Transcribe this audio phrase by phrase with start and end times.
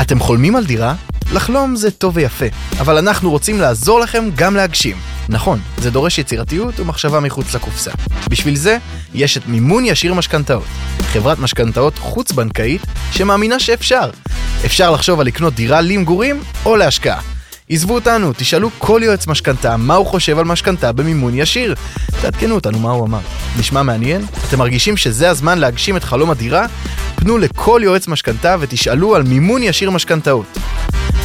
[0.00, 0.94] אתם חולמים על דירה?
[1.32, 2.44] לחלום זה טוב ויפה,
[2.80, 4.96] אבל אנחנו רוצים לעזור לכם גם להגשים.
[5.28, 7.90] נכון, זה דורש יצירתיות ומחשבה מחוץ לקופסה.
[8.30, 8.78] בשביל זה,
[9.14, 10.64] יש את מימון ישיר משכנתאות.
[11.02, 12.82] חברת משכנתאות חוץ-בנקאית
[13.12, 14.10] שמאמינה שאפשר.
[14.64, 17.31] אפשר לחשוב על לקנות דירה למגורים או להשקעה.
[17.72, 21.74] עזבו אותנו, תשאלו כל יועץ משכנתה מה הוא חושב על משכנתה במימון ישיר.
[22.20, 23.18] תעדכנו אותנו מה הוא אמר.
[23.58, 24.24] נשמע מעניין?
[24.48, 26.66] אתם מרגישים שזה הזמן להגשים את חלום הדירה?
[27.14, 30.58] פנו לכל יועץ משכנתה ותשאלו על מימון ישיר משכנתאות.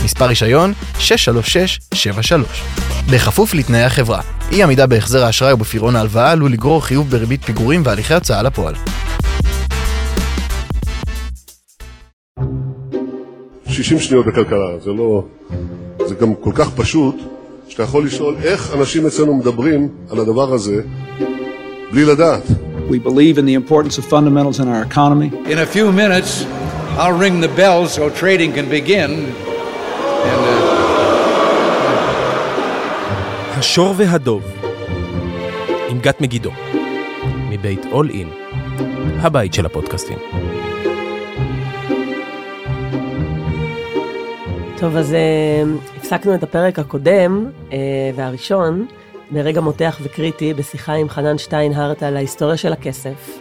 [0.03, 2.64] מספר רישיון 63673.
[3.11, 4.22] בכפוף לתנאי החברה.
[4.52, 8.75] אי עמידה בהחזר האשראי או בפירעון ההלוואה עלול לגרור חיוב בריבית פיגורים והליכי הוצאה לפועל.
[13.70, 15.23] 60 שניות בכלכלה, זה לא...
[16.07, 17.16] זה גם כל כך פשוט,
[17.67, 20.81] שאתה יכול לשאול איך אנשים אצלנו מדברים על הדבר הזה
[21.91, 22.43] בלי לדעת.
[22.89, 25.30] We believe in the importance of fundamentals in our economy.
[25.53, 26.45] In a few minutes,
[26.97, 29.11] I'll ring the bell so trading can begin.
[30.31, 30.77] And, uh,
[33.58, 34.44] השור והדוב
[35.89, 36.52] עם גת מגידו
[37.49, 38.30] מבית אול אין,
[39.19, 40.17] הבית של הפודקאסטים.
[44.80, 45.64] טוב, אז אה,
[45.97, 47.78] הפסקנו את הפרק הקודם אה,
[48.16, 48.88] והראשון
[49.31, 53.39] ברגע מותח וקריטי בשיחה עם חנן שטיינהרט על ההיסטוריה של הכסף.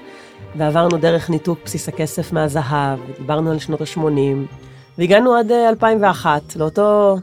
[0.56, 4.56] ועברנו דרך ניתוק בסיס הכסף מהזהב, דיברנו על שנות ה-80,
[4.98, 7.16] והגענו עד אה, 2001, לאותו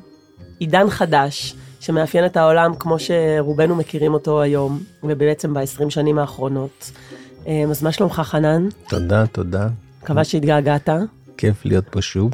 [0.60, 6.92] עידן חדש שמאפיין את העולם כמו שרובנו מכירים אותו היום, ובעצם ב-20 שנים האחרונות.
[7.48, 8.68] אה, אז מה שלומך, חנן?
[8.90, 9.68] תודה, תודה.
[10.04, 10.90] מקווה שהתגעגעת.
[11.38, 12.32] כיף להיות פה שוב.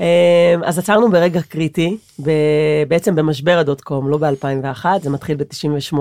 [0.00, 1.96] אה, אז עצרנו ברגע קריטי,
[2.88, 5.94] בעצם במשבר הדוט-קום, לא ב-2001, זה מתחיל ב-98.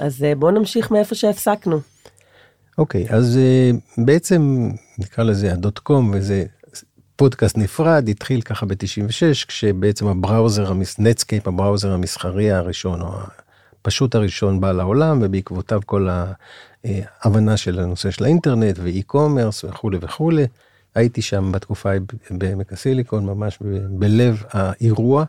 [0.00, 1.80] אז אה, בואו נמשיך מאיפה שהפסקנו.
[2.78, 3.70] אוקיי, אז אה,
[4.04, 6.44] בעצם נקרא לזה הדוט קום, וזה
[7.16, 13.08] פודקאסט נפרד, התחיל ככה ב-96, כשבעצם ה-browser, נטסקייפ, ה-browser המסחרי הראשון, או
[13.80, 16.08] הפשוט הראשון בא לעולם, ובעקבותיו כל
[16.84, 20.46] ההבנה של הנושא של האינטרנט ו-e-commerce וכולי וכולי.
[20.94, 23.58] הייתי שם בתקופה ההיא בעמק הסיליקון, ממש
[23.90, 25.24] בלב האירוע.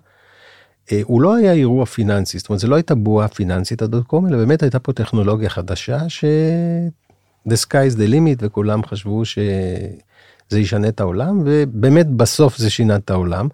[0.92, 4.28] אה, הוא לא היה אירוע פיננסי, זאת אומרת, זה לא הייתה בועה פיננסית הדוט קום,
[4.28, 6.26] אלא באמת הייתה פה טכנולוגיה חדשה ש...
[7.48, 12.96] the sky is the limit וכולם חשבו שזה ישנה את העולם ובאמת בסוף זה שינה
[12.96, 13.48] את העולם.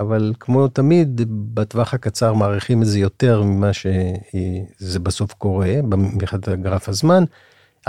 [0.00, 1.20] אבל כמו תמיד
[1.54, 7.24] בטווח הקצר מעריכים את זה יותר ממה שזה בסוף קורה מבחינת גרף הזמן.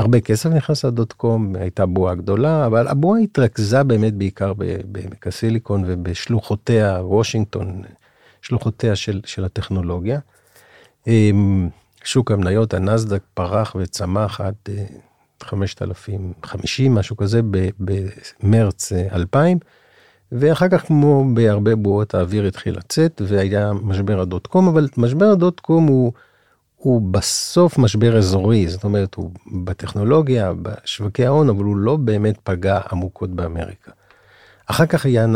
[0.02, 4.54] הרבה כסף נכנס לדוט קום הייתה בועה גדולה אבל הבועה התרכזה באמת בעיקר
[4.86, 7.82] בעמק הסיליקון ובשלוחותיה וושינגטון
[8.42, 10.20] שלוחותיה של, של הטכנולוגיה.
[11.08, 11.70] אמ,
[12.04, 14.84] שוק המניות הנסדק פרח וצמח עד אה,
[15.44, 17.42] 5,050 משהו כזה
[17.80, 19.58] במרץ אה, 2000
[20.32, 25.60] ואחר כך כמו בהרבה בועות האוויר התחיל לצאת והיה משבר הדוט קום אבל משבר הדוט
[25.60, 26.12] קום הוא,
[26.82, 29.32] הוא בסוף משבר אזורי זאת אומרת הוא
[29.64, 33.92] בטכנולוגיה בשווקי ההון אבל הוא לא באמת פגע עמוקות באמריקה.
[34.66, 35.30] אחר כך היה 9-11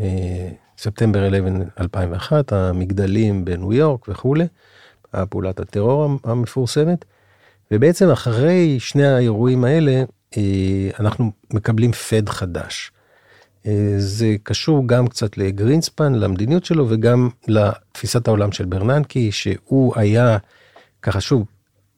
[0.00, 0.48] אה,
[0.78, 4.46] ספטמבר 11 2001 המגדלים בניו יורק וכולי.
[5.30, 7.04] פעולת הטרור המפורסמת.
[7.70, 10.04] ובעצם אחרי שני האירועים האלה
[10.36, 12.92] אה, אנחנו מקבלים פד חדש.
[13.66, 20.38] אה, זה קשור גם קצת לגרינספן, למדיניות שלו וגם לתפיסת העולם של ברננקי, שהוא היה,
[21.02, 21.46] ככה שוב,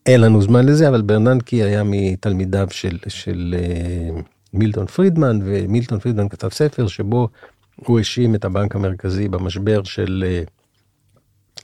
[0.07, 4.21] אין לנו זמן לזה, אבל ברננקי היה מתלמידיו של, של אה,
[4.53, 7.29] מילטון פרידמן, ומילטון פרידמן כתב ספר שבו
[7.77, 10.43] הוא האשים את הבנק המרכזי במשבר של, אה,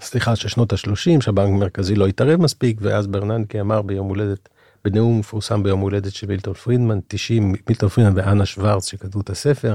[0.00, 4.48] סליחה, של שנות ה-30, שהבנק המרכזי לא התערב מספיק, ואז ברננקי אמר ביום הולדת,
[4.84, 9.74] בנאום מפורסם ביום הולדת של מילטון פרידמן, 90, מילטון פרידמן ואנה שוורץ שכתבו את הספר,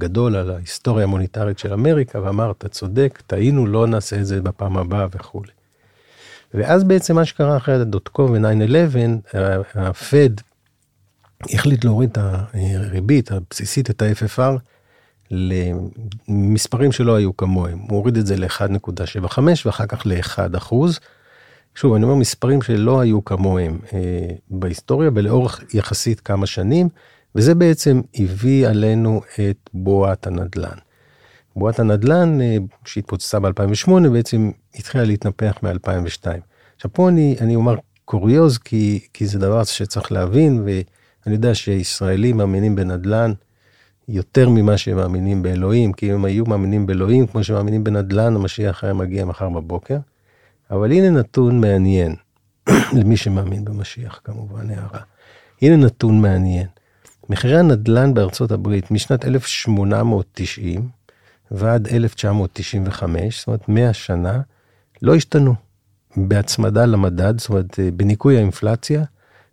[0.00, 4.76] גדול על ההיסטוריה המוניטרית של אמריקה, ואמר, אתה צודק, טעינו, לא נעשה את זה בפעם
[4.76, 5.50] הבאה וכולי.
[6.54, 9.38] ואז בעצם מה שקרה אחרי הדוט קום ו-9-11,
[9.74, 10.30] הפד
[11.50, 12.18] החליט להוריד את
[12.54, 14.58] הריבית הבסיסית, את ה-FFR,
[15.30, 17.78] למספרים שלא היו כמוהם.
[17.78, 21.00] הוא הוריד את זה ל-1.75 ואחר כך ל-1 אחוז.
[21.74, 23.98] שוב, אני אומר מספרים שלא היו כמוהם אה,
[24.50, 26.88] בהיסטוריה ולאורך יחסית כמה שנים,
[27.34, 30.76] וזה בעצם הביא עלינו את בועת הנדל"ן.
[31.56, 36.26] בועת הנדל"ן אה, שהתפוצצה ב-2008 בעצם התחילה להתנפח מ-2002.
[36.76, 42.36] עכשיו פה אני, אני אומר קוריוז כי, כי זה דבר שצריך להבין ואני יודע שישראלים
[42.36, 43.32] מאמינים בנדל"ן
[44.08, 48.84] יותר ממה שהם מאמינים באלוהים, כי אם הם היו מאמינים באלוהים כמו שמאמינים בנדל"ן, המשיח
[48.84, 49.98] היה מגיע מחר בבוקר.
[50.72, 52.14] אבל הנה נתון מעניין,
[52.98, 55.00] למי שמאמין במשיח כמובן, הערה.
[55.62, 56.66] הנה נתון מעניין.
[57.28, 60.88] מחירי הנדל"ן בארצות הברית משנת 1890
[61.50, 64.40] ועד 1995, זאת אומרת 100 שנה,
[65.02, 65.54] לא השתנו.
[66.16, 69.04] בהצמדה למדד, זאת אומרת בניכוי האינפלציה,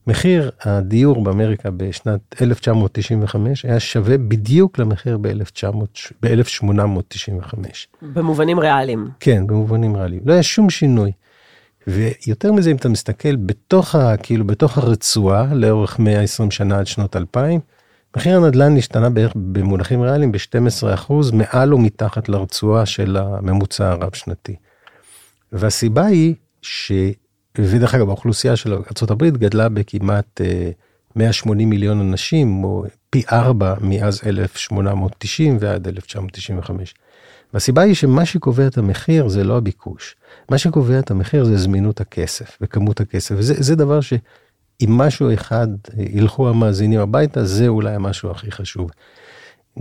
[0.10, 7.56] מחיר הדיור באמריקה בשנת 1995 היה שווה בדיוק למחיר ב-1895.
[8.02, 9.08] במובנים ריאליים.
[9.20, 10.22] כן, במובנים ריאליים.
[10.26, 11.12] לא היה שום שינוי.
[11.88, 17.16] ויותר מזה, אם אתה מסתכל בתוך, ה, כאילו, בתוך הרצועה לאורך 120 שנה עד שנות
[17.16, 17.60] 2000,
[18.18, 24.56] מחיר הנדל"ן השתנה בערך במונחים ריאליים ב-12% מעל ומתחת לרצועה של הממוצע הרב-שנתי.
[25.52, 26.92] והסיבה היא ש...
[27.64, 30.42] ודרך אגב, האוכלוסייה של ארה"ב גדלה בכמעט
[31.16, 36.96] 180 אה, מיליון אנשים, או פי ארבע מאז 1890 ועד 1995.
[37.54, 40.16] והסיבה היא שמה שקובע את המחיר זה לא הביקוש.
[40.52, 43.36] מה שקובע את המחיר זה זמינות הכסף וכמות הכסף.
[43.38, 45.68] וזה דבר שאם משהו אחד
[45.98, 48.92] ילכו המאזינים הביתה, זה אולי המשהו הכי חשוב.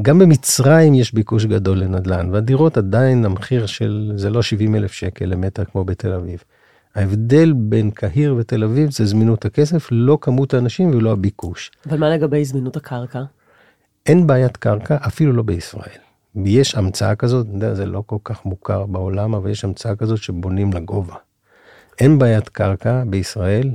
[0.03, 5.25] גם במצרים יש ביקוש גדול לנדל"ן, והדירות עדיין, המחיר של, זה לא 70 אלף שקל
[5.25, 6.45] למטר כמו בתל אביב.
[6.95, 11.71] ההבדל בין קהיר ותל אביב זה זמינות הכסף, לא כמות האנשים ולא הביקוש.
[11.89, 13.23] אבל מה לגבי זמינות הקרקע?
[14.07, 15.99] אין בעיית קרקע, אפילו לא בישראל.
[16.45, 20.19] יש המצאה כזאת, אני יודע, זה לא כל כך מוכר בעולם, אבל יש המצאה כזאת
[20.19, 21.15] שבונים לגובה.
[22.01, 23.71] אין בעיית קרקע בישראל,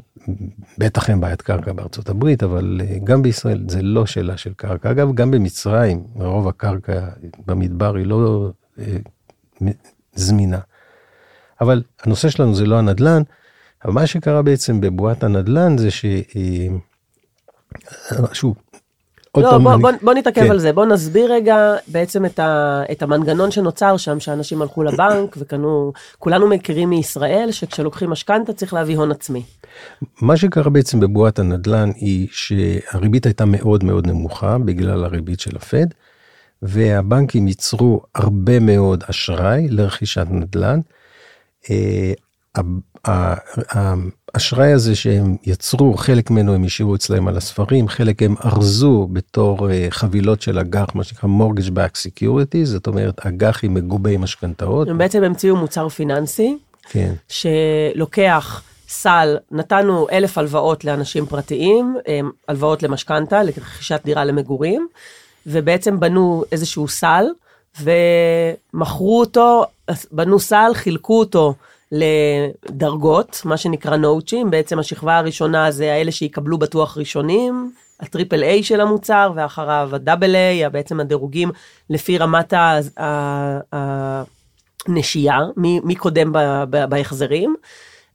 [0.77, 4.91] בטח אין בעיית קרקע בארצות הברית, אבל אה, גם בישראל זה לא שאלה של קרקע.
[4.91, 7.07] אגב, גם במצרים, רוב הקרקע
[7.45, 8.97] במדבר היא לא אה,
[10.15, 10.59] זמינה.
[11.63, 13.21] אבל הנושא שלנו זה לא הנדל"ן,
[13.85, 16.05] אבל מה שקרה בעצם בבועת הנדל"ן זה ש...
[16.05, 16.67] אה,
[18.33, 18.55] שוב,
[19.35, 19.81] עוד לא, פעם, בוא, אני...
[19.81, 20.51] בוא, בוא נתעכב כן.
[20.51, 25.35] על זה, בוא נסביר רגע בעצם את, ה, את המנגנון שנוצר שם, שאנשים הלכו לבנק
[25.37, 29.43] וקנו, כולנו מכירים מישראל שכשלוקחים משכנתה צריך להביא הון עצמי.
[30.21, 35.85] מה שקרה בעצם בבועת הנדל"ן היא שהריבית הייתה מאוד מאוד נמוכה בגלל הריבית של הפד,
[36.61, 40.79] והבנקים ייצרו הרבה מאוד אשראי לרכישת נדל"ן.
[41.71, 42.13] אה,
[44.33, 49.71] האשראי הזה שהם יצרו, חלק ממנו הם השאירו אצלהם על הספרים, חלק הם ארזו בתור
[49.71, 54.87] אה, חבילות של אג"ח, מה שנקרא mortgage back security, זאת אומרת אג"חים מגובי משכנתאות.
[54.87, 56.57] הם בעצם המציאו מוצר פיננסי,
[56.89, 57.13] כן.
[57.29, 61.95] שלוקח סל, נתנו אלף הלוואות לאנשים פרטיים,
[62.47, 64.87] הלוואות למשכנתה, לרכישת דירה למגורים,
[65.47, 67.25] ובעצם בנו איזשהו סל,
[67.81, 69.65] ומכרו אותו,
[70.11, 71.53] בנו סל, חילקו אותו.
[71.93, 78.81] לדרגות, מה שנקרא נואוצ'ים, בעצם השכבה הראשונה זה האלה שיקבלו בטוח ראשונים, הטריפל איי של
[78.81, 81.51] המוצר, ואחריו הדאבל איי, בעצם הדירוגים
[81.89, 82.53] לפי רמת
[84.87, 86.31] הנשייה, מי, מי קודם
[86.69, 87.55] בהחזרים,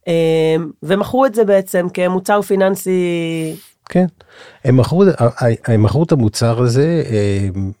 [0.07, 3.55] אמ, ומכרו את זה בעצם כמוצר פיננסי.
[3.89, 4.05] כן,
[4.63, 5.03] הם מכרו,
[5.67, 7.71] הם מכרו את המוצר הזה, אמ,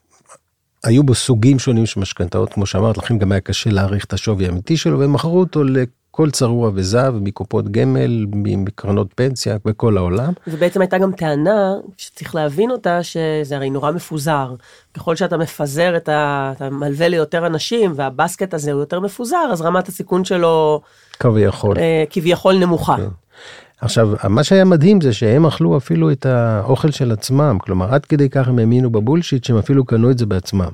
[0.83, 4.45] היו בו סוגים שונים של משכנתאות, כמו שאמרת, לכן גם היה קשה להעריך את השווי
[4.45, 10.33] האמיתי שלו, והם מכרו אותו לכל צרוע וזהב, מקופות גמל, מקרנות פנסיה, בכל העולם.
[10.47, 14.55] ובעצם הייתה גם טענה, שצריך להבין אותה, שזה הרי נורא מפוזר.
[14.93, 16.51] ככל שאתה מפזר את ה...
[16.55, 20.81] אתה מלווה ליותר אנשים, והבסקט הזה הוא יותר מפוזר, אז רמת הסיכון שלו...
[21.19, 21.77] כביכול.
[21.77, 22.95] אה, כביכול נמוכה.
[22.97, 23.07] כן.
[23.81, 28.29] עכשיו, מה שהיה מדהים זה שהם אכלו אפילו את האוכל של עצמם, כלומר, עד כדי
[28.29, 30.71] כך הם האמינו בבולשיט שהם אפילו קנו את זה בעצמם.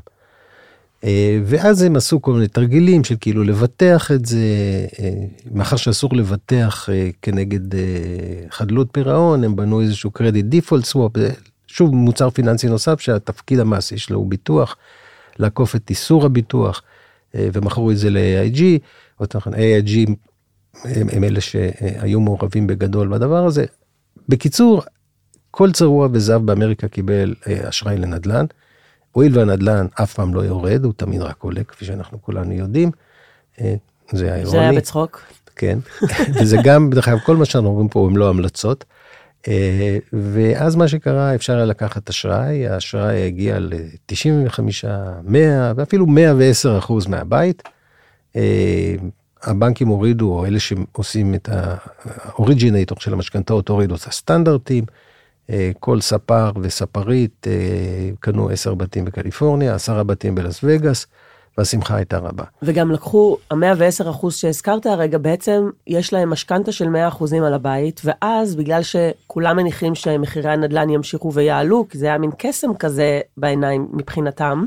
[1.04, 4.38] אה, ואז הם עשו כל מיני תרגילים של כאילו לבטח את זה,
[5.00, 5.10] אה,
[5.52, 7.60] מאחר שאסור לבטח אה, כנגד
[8.50, 11.12] חדלות פירעון, הם בנו איזשהו קרדיט דיפולט סוואפ,
[11.68, 14.78] שוב מוצר פיננסי נוסף שהתפקיד המעשי שלו הוא ביטוח,
[15.40, 16.82] לעקוף את איסור הביטוח,
[17.38, 18.62] ומכרו את זה ל-AIG,
[19.24, 20.12] AIG
[20.84, 23.66] הם, הם אלה שהיו מעורבים בגדול בדבר הזה.
[24.30, 24.84] בקיצור,
[25.52, 28.46] כל צרוע וזהב באמריקה קיבל אה, אשראי לנדל"ן.
[29.12, 32.92] הואיל והנדל"ן אף פעם לא יורד, הוא תמיד רק עולה, כפי שאנחנו כולנו יודעים.
[33.62, 33.76] אה,
[34.12, 34.52] זה היה אירוני.
[34.52, 35.22] זה היה בצחוק.
[35.56, 35.80] כן,
[36.42, 38.86] וזה גם, דרך אגב, כל מה שאנחנו אומרים פה הם לא המלצות.
[39.48, 44.60] אה, ואז מה שקרה, אפשר היה לקחת אשראי, האשראי הגיע ל-95,
[45.24, 47.64] 100 ואפילו 110 אחוז מהבית.
[49.46, 54.84] הבנקים הורידו, או אלה שעושים את האוריג'ינטור של המשכנתאות הורידו את הסטנדרטים.
[55.50, 61.08] אה, כל ספר וספרית אה, קנו עשר בתים בקליפורניה, עשרה בתים בלאס וגאס,
[61.58, 62.44] והשמחה הייתה רבה.
[62.62, 68.02] וגם לקחו, ה-110 אחוז שהזכרת הרגע, בעצם יש להם משכנתה של 100 אחוזים על הבית,
[68.04, 73.88] ואז בגלל שכולם מניחים שמחירי הנדל"ן ימשיכו ויעלו, כי זה היה מין קסם כזה בעיניים
[73.94, 74.66] מבחינתם,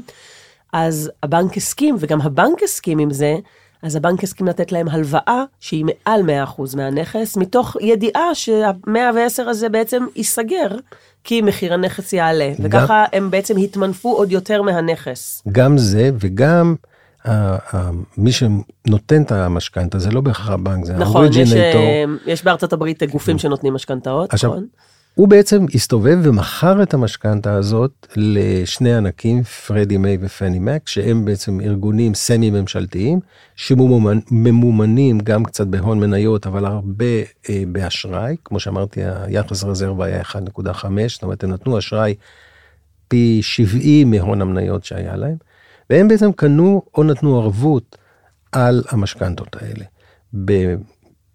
[0.72, 3.36] אז הבנק הסכים, וגם הבנק הסכים עם זה,
[3.82, 6.22] אז הבנק הסכים לתת להם הלוואה שהיא מעל
[6.56, 10.68] 100% מהנכס, מתוך ידיעה שה-110 הזה בעצם ייסגר,
[11.24, 15.42] כי מחיר הנכס יעלה, וככה הם בעצם התמנפו עוד יותר מהנכס.
[15.52, 16.74] גם זה וגם
[18.16, 21.80] מי שנותן את המשכנתה זה לא בהכרח הבנק, זה נכון, יש, האוריג'ינטור.
[21.80, 24.66] אה, יש בארצות הברית גופים שנותנים משכנתאות, נכון?
[25.18, 31.60] הוא בעצם הסתובב ומכר את המשכנתה הזאת לשני ענקים, פרדי מיי ופני מק, שהם בעצם
[31.60, 33.20] ארגונים סמי ממשלתיים,
[33.56, 37.04] שממומנים גם קצת בהון מניות, אבל הרבה
[37.50, 38.36] אה, באשראי.
[38.44, 40.34] כמו שאמרתי, היחס רזרבה היה 1.5,
[41.08, 42.14] זאת אומרת, הם נתנו אשראי
[43.08, 45.36] פי 70 מהון המניות שהיה להם,
[45.90, 47.98] והם בעצם קנו או נתנו ערבות
[48.52, 49.84] על המשכנתות האלה.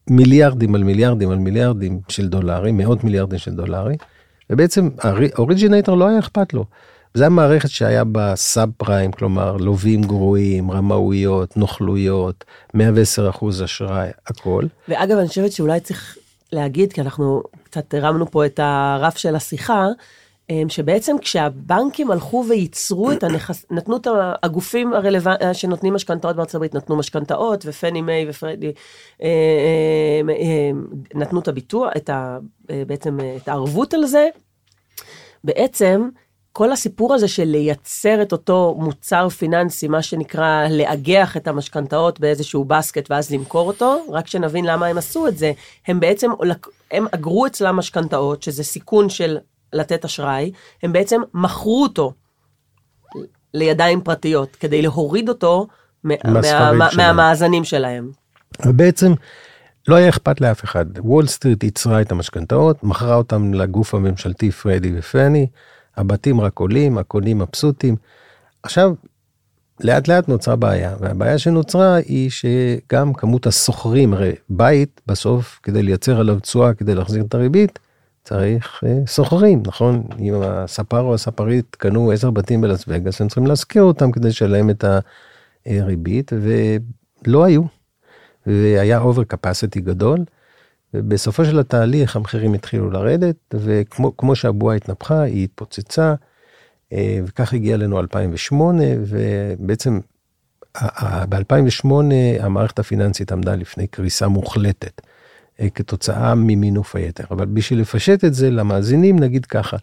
[0.07, 3.97] במיליארדים על מיליארדים על מיליארדים של דולרים, מאות מיליארדים של דולרים,
[4.49, 6.65] ובעצם האוריג'ינטור לא היה אכפת לו.
[7.13, 12.43] זו המערכת שהיה בה סאב פריים, כלומר לווים גרועים, רמאויות, נוכלויות,
[12.73, 14.63] 110 אחוז אשראי, הכל.
[14.87, 16.17] ואגב, אני חושבת שאולי צריך
[16.51, 19.87] להגיד, כי אנחנו קצת הרמנו פה את הרף של השיחה,
[20.67, 24.07] שבעצם כשהבנקים הלכו וייצרו את הנכס, נתנו את
[24.43, 28.71] הגופים הרלוונטיים שנותנים משכנתאות בארצות הברית, נתנו משכנתאות, ופני מיי ופרדי
[29.23, 30.71] אה, אה, אה,
[31.15, 32.37] נתנו את הביטוח, את ה,
[32.69, 34.29] אה, בעצם אה, את הערבות על זה,
[35.43, 36.09] בעצם
[36.51, 42.65] כל הסיפור הזה של לייצר את אותו מוצר פיננסי, מה שנקרא לאגח את המשכנתאות באיזשהו
[42.65, 45.51] בסקט ואז למכור אותו, רק שנבין למה הם עשו את זה,
[45.87, 46.31] הם בעצם,
[46.91, 49.37] הם אגרו אצלם משכנתאות, שזה סיכון של
[49.73, 50.51] לתת אשראי,
[50.83, 52.13] הם בעצם מכרו אותו
[53.53, 55.67] לידיים פרטיות, כדי להוריד אותו
[56.03, 56.77] מה, מה, שלהם.
[56.97, 58.11] מהמאזנים שלהם.
[58.65, 59.13] ובעצם
[59.87, 60.85] לא היה אכפת לאף אחד.
[60.97, 65.47] וול סטריט ייצרה את המשכנתאות, מכרה אותם לגוף הממשלתי פרדי ופני,
[65.97, 67.95] הבתים רק עולים, הקונים מבסוטים.
[68.63, 68.93] עכשיו,
[69.79, 76.19] לאט לאט נוצרה בעיה, והבעיה שנוצרה היא שגם כמות השוכרים, הרי בית בסוף, כדי לייצר
[76.19, 77.79] עליו תשואה, כדי להחזיר את הריבית,
[78.23, 80.03] צריך אה, שוכרים, נכון?
[80.19, 84.69] אם הספר או הספרית קנו עשר בתים בלאס וגאס, הם צריכים להשכיר אותם כדי לשלם
[84.69, 84.85] את
[85.65, 86.31] הריבית,
[87.25, 87.63] ולא היו.
[88.47, 90.19] והיה אובר קפסיטי גדול,
[90.93, 96.13] ובסופו של התהליך המחירים התחילו לרדת, וכמו כמו שהבועה התנפחה, היא התפוצצה,
[96.93, 99.99] אה, וכך הגיע אלינו 2008, ובעצם
[101.29, 101.87] ב-2008
[102.39, 105.01] המערכת הפיננסית עמדה לפני קריסה מוחלטת.
[105.59, 107.23] אה, כתוצאה ממינוף היתר.
[107.31, 109.77] אבל בשביל לפשט את זה למאזינים, נגיד ככה,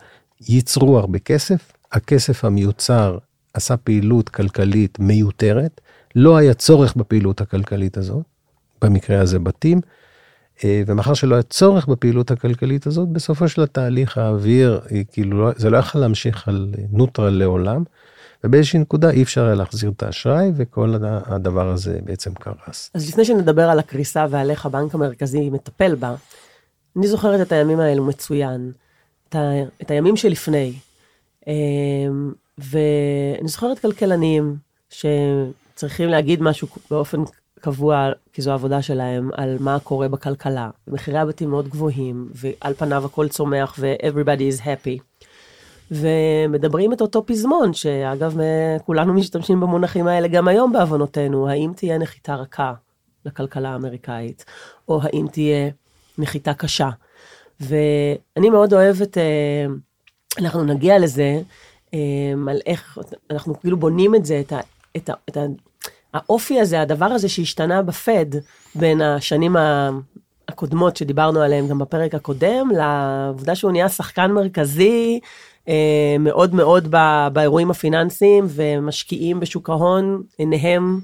[0.49, 3.19] ייצרו הרבה כסף, הכסף המיוצר
[3.55, 5.81] עשה פעילות כלכלית מיותרת,
[6.17, 8.23] לא היה צורך בפעילות הכלכלית הזאת,
[8.83, 9.81] במקרה הזה בתים,
[10.65, 15.53] אה, ומאחר שלא היה צורך בפעילות הכלכלית הזאת, בסופו של התהליך האוויר, אה, כאילו, לא-
[15.57, 17.85] זה לא יכול להמשיך על נוטרל לעולם,
[18.45, 20.95] ובאיזושהי נקודה אי אפשר היה להחזיר את האשראי, וכל
[21.27, 22.91] הדבר הזה בעצם קרס.
[22.95, 26.15] אז לפני שנדבר על הקריסה ועל איך הבנק המרכזי מטפל בה,
[26.97, 28.73] אני זוכרת את הימים האלו מצוין,
[29.29, 29.51] את, ה,
[29.83, 30.73] את הימים שלפני.
[31.47, 34.57] אמ, ואני זוכרת כלכלנים
[34.91, 37.19] שצריכים להגיד משהו באופן
[37.61, 40.71] קבוע, כי זו העבודה שלהם, על מה קורה בכלכלה.
[40.89, 45.10] מחירי הבתים מאוד גבוהים, ועל פניו הכל צומח ו-everybody is happy.
[45.91, 48.37] ומדברים את אותו פזמון, שאגב,
[48.87, 52.73] כולנו משתמשים במונחים האלה גם היום בעוונותינו, האם תהיה נחיתה רכה
[53.25, 54.45] לכלכלה האמריקאית,
[54.89, 55.71] או האם תהיה
[56.19, 56.91] נחיתה קשה.
[57.61, 59.67] ואני מאוד אוהבת, אה,
[60.39, 61.41] אנחנו נגיע לזה,
[61.95, 61.99] אה,
[62.49, 62.99] על איך
[63.31, 64.61] אנחנו כאילו בונים את זה, את, ה,
[64.97, 65.41] את, ה, את ה,
[66.15, 68.27] האופי הזה, הדבר הזה שהשתנה בפד
[68.75, 69.57] בין השנים.
[70.49, 75.29] הקודמות שדיברנו עליהן גם בפרק הקודם, לעובדה שהוא נהיה שחקן מרכזי אה,
[76.21, 76.97] מאוד מאוד ב,
[77.33, 81.01] באירועים הפיננסיים ומשקיעים בשוק ההון, עיניהם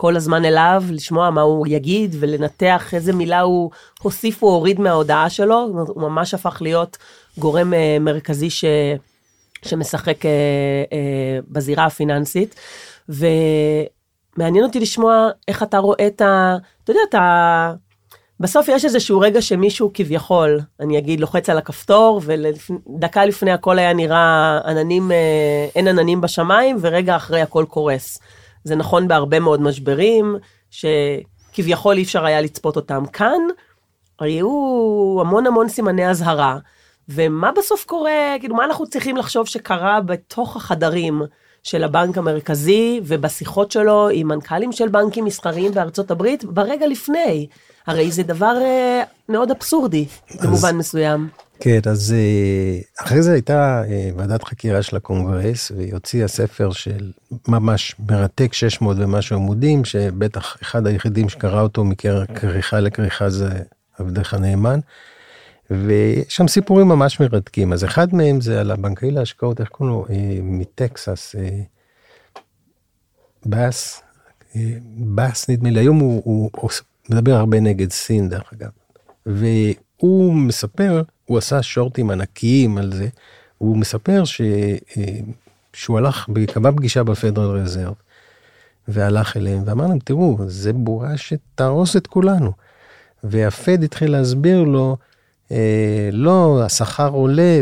[0.00, 3.70] כל הזמן אליו, לשמוע מה הוא יגיד ולנתח איזה מילה הוא
[4.02, 6.96] הוסיף או הוריד מההודעה שלו, הוא ממש הפך להיות
[7.38, 8.64] גורם אה, מרכזי ש,
[9.62, 10.30] שמשחק אה,
[10.92, 12.54] אה, בזירה הפיננסית.
[13.08, 16.56] ומעניין אותי לשמוע איך אתה רואה את ה...
[16.84, 17.72] אתה יודע, אתה...
[18.40, 23.92] בסוף יש איזשהו רגע שמישהו כביכול, אני אגיד, לוחץ על הכפתור, ודקה לפני הכל היה
[23.92, 28.20] נראה עננים, אה, אין עננים בשמיים, ורגע אחרי הכל קורס.
[28.64, 30.36] זה נכון בהרבה מאוד משברים,
[30.70, 33.06] שכביכול אי אפשר היה לצפות אותם.
[33.12, 33.40] כאן
[34.20, 34.48] היו
[35.20, 36.58] המון המון סימני אזהרה,
[37.08, 41.22] ומה בסוף קורה, כאילו, מה אנחנו צריכים לחשוב שקרה בתוך החדרים
[41.62, 47.46] של הבנק המרכזי, ובשיחות שלו עם מנכ"לים של בנקים מסחריים בארצות הברית, ברגע לפני.
[47.86, 50.06] הרי זה דבר אה, מאוד אבסורדי
[50.42, 51.28] במובן מסוים.
[51.60, 57.12] כן, אז אה, אחרי זה הייתה אה, ועדת חקירה של הקונגרס, והיא הוציאה ספר של
[57.48, 63.48] ממש מרתק 600 ומשהו עמודים, שבטח אחד היחידים שקרא אותו מכריכה לכריכה זה
[63.98, 64.80] עבדך הנאמן.
[65.70, 67.72] ויש שם סיפורים ממש מרתקים.
[67.72, 70.06] אז אחד מהם זה על הבנקאי להשקעות, איך קוראים לו?
[70.10, 71.60] אה, מטקסס, אה,
[73.46, 74.02] באס,
[74.56, 74.60] אה,
[74.96, 76.70] באס נדמה לי, היום הוא, הוא, הוא
[77.10, 78.68] מדבר הרבה נגד סין דרך אגב.
[79.26, 83.08] והוא מספר, הוא עשה שורטים ענקיים על זה,
[83.58, 85.20] הוא מספר ש, אה,
[85.72, 87.94] שהוא הלך, קבע פגישה בפדרל רזרב,
[88.88, 92.52] והלך אליהם ואמר להם, תראו, זה בועה שתהרוס את כולנו.
[93.24, 94.96] והפד התחיל להסביר לו,
[95.52, 97.60] אה, לא, השכר עולה,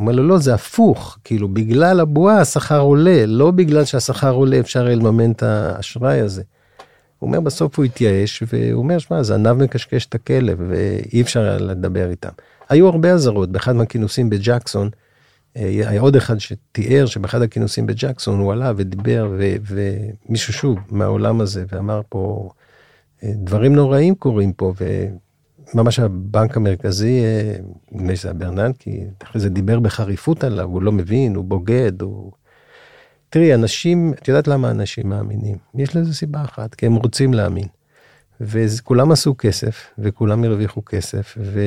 [0.00, 4.84] אמר לו, לא, זה הפוך, כאילו, בגלל הבועה השכר עולה, לא בגלל שהשכר עולה אפשר
[4.84, 6.42] לממן את האשראי הזה.
[7.18, 12.10] הוא אומר, בסוף הוא התייאש, והוא אומר, שמע, זנב מקשקש את הכלב, ואי אפשר לדבר
[12.10, 12.28] איתם.
[12.68, 14.90] היו הרבה אזהרות, באחד מהכינוסים בג'קסון,
[15.56, 21.40] אה, היה עוד אחד שתיאר שבאחד הכינוסים בג'קסון הוא עלה ודיבר, ו, ומישהו שוב מהעולם
[21.40, 22.50] הזה, ואמר פה,
[23.24, 24.72] אה, דברים נוראים קורים פה,
[25.74, 27.52] וממש הבנק המרכזי, אה,
[27.92, 32.02] נדמה לי שזה היה ברננקי, אחרי זה דיבר בחריפות עליו, הוא לא מבין, הוא בוגד,
[32.02, 32.32] הוא...
[33.30, 35.56] תראי, אנשים, את יודעת למה אנשים מאמינים?
[35.74, 37.68] יש לזה סיבה אחת, כי הם רוצים להאמין.
[38.40, 41.60] וכולם עשו כסף, וכולם הרוויחו כסף, ו...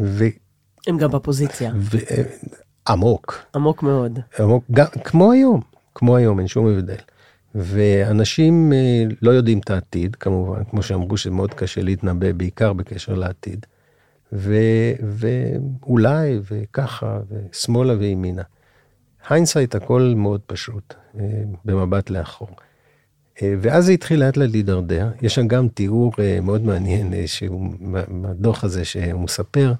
[0.00, 0.24] ו...
[0.86, 1.72] הם גם בפוזיציה.
[1.76, 1.98] ו...
[2.88, 3.38] עמוק.
[3.54, 4.18] עמוק מאוד.
[4.38, 5.60] עמוק, גם, כמו היום,
[5.94, 6.94] כמו היום, אין שום הבדל.
[7.54, 13.66] ואנשים אה, לא יודעים את העתיד, כמובן, כמו שאמרו שמאוד קשה להתנבא, בעיקר בקשר לעתיד.
[14.32, 14.54] ו...
[15.02, 18.42] ואולי, וככה, ושמאלה וימינה.
[19.28, 21.24] hindsight הכל מאוד פשוט, אה,
[21.64, 22.48] במבט לאחור.
[23.42, 25.08] אה, ואז זה התחיל לאט לאט להידרדר.
[25.22, 27.70] יש שם גם תיאור אה, מאוד מעניין, שהוא,
[28.08, 29.72] מהדוח הזה שהוא מספר,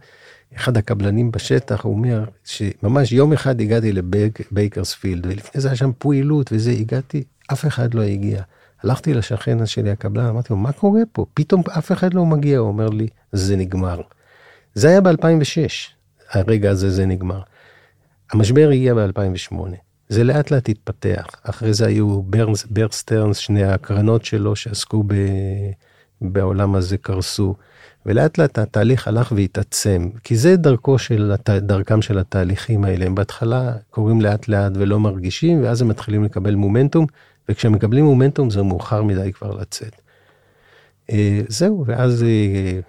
[0.56, 6.50] אחד הקבלנים בשטח, הוא אומר שממש יום אחד הגעתי לבייקרספילד, ולפני זה היה שם פעילות
[6.52, 8.42] וזה, הגעתי, אף אחד לא הגיע.
[8.82, 11.26] הלכתי לשכן שלי, הקבלן, אמרתי לו, מה קורה פה?
[11.34, 14.00] פתאום אף אחד לא מגיע, הוא אומר לי, זה נגמר.
[14.74, 15.70] זה היה ב-2006,
[16.30, 17.40] הרגע הזה זה נגמר.
[18.32, 19.54] המשבר הגיע ב-2008.
[20.08, 21.26] זה לאט לאט התפתח.
[21.42, 25.14] אחרי זה היו ברנס, בר סטרנס, שני הקרנות שלו שעסקו ב,
[26.20, 27.54] בעולם הזה קרסו.
[28.06, 33.06] ולאט לאט התהליך הלך והתעצם, כי זה דרכו של, דרכם של התהליכים האלה.
[33.06, 37.06] הם בהתחלה קורים לאט לאט ולא מרגישים, ואז הם מתחילים לקבל מומנטום,
[37.48, 40.00] וכשהם מקבלים מומנטום זה מאוחר מדי כבר לצאת.
[41.10, 42.24] אה, זהו, ואז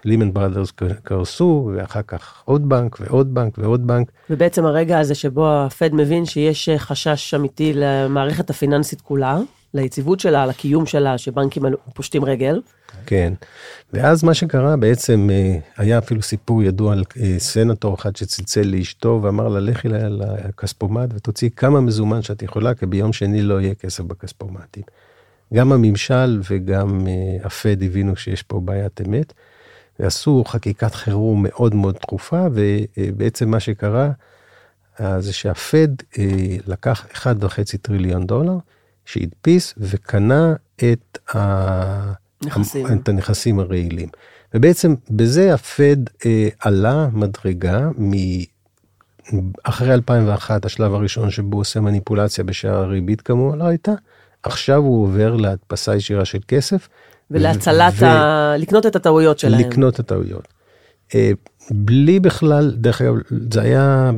[0.06, 0.72] לימן בראדרס
[1.04, 4.12] קרסו, ואחר כך עוד בנק ועוד בנק ועוד בנק.
[4.30, 9.40] ובעצם הרגע הזה שבו הפד מבין שיש אה, חשש אמיתי למערכת הפיננסית כולה,
[9.74, 12.62] ליציבות שלה, לקיום שלה, שבנקים פושטים רגל.
[13.06, 13.34] כן,
[13.94, 17.04] ואז מה שקרה בעצם, אה, היה אפילו סיפור ידוע על
[17.38, 23.14] סנטור אחד שצלצל לאשתו ואמר לה, לכי לכספומט ותוציאי כמה מזומן שאת יכולה, כי ביום
[23.14, 24.84] שני לא יהיה כסף בכספומטים.
[25.54, 29.34] גם הממשל וגם uh, הפד הבינו שיש פה בעיית אמת,
[30.00, 34.12] ועשו חקיקת חירום מאוד מאוד דחופה, ובעצם מה שקרה
[34.98, 36.18] uh, זה שהפד uh,
[36.68, 38.58] לקח 1.5 טריליון דולר,
[39.06, 42.14] שהדפיס וקנה את, ה...
[42.94, 44.10] את הנכסים הרעילים.
[44.54, 45.98] ובעצם בזה הפד
[46.60, 48.12] עלה מדרגה מ...
[49.64, 53.92] אחרי 2001, השלב הראשון שבו עושה מניפולציה בשער הריבית כמובן לא הייתה,
[54.44, 56.90] עכשיו הוא עובר להדפסה ישירה של כסף.
[57.32, 58.06] ולהצלת, ו...
[58.06, 58.56] ה...
[58.58, 59.60] לקנות את הטעויות שלהם.
[59.60, 60.48] לקנות את הטעויות.
[61.16, 61.32] אה,
[61.72, 63.14] בלי בכלל, דרך אגב,
[63.52, 64.12] זה היה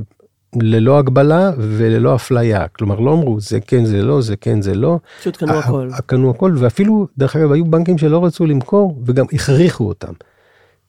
[0.56, 2.68] ללא הגבלה וללא אפליה.
[2.68, 5.00] כלומר, לא אמרו זה כן, זה לא, זה כן, זה לא.
[5.20, 5.90] פשוט קנו הכל.
[6.06, 10.14] קנו הכל, ואפילו, דרך אגב, היו בנקים שלא רצו למכור וגם הכריחו אותם.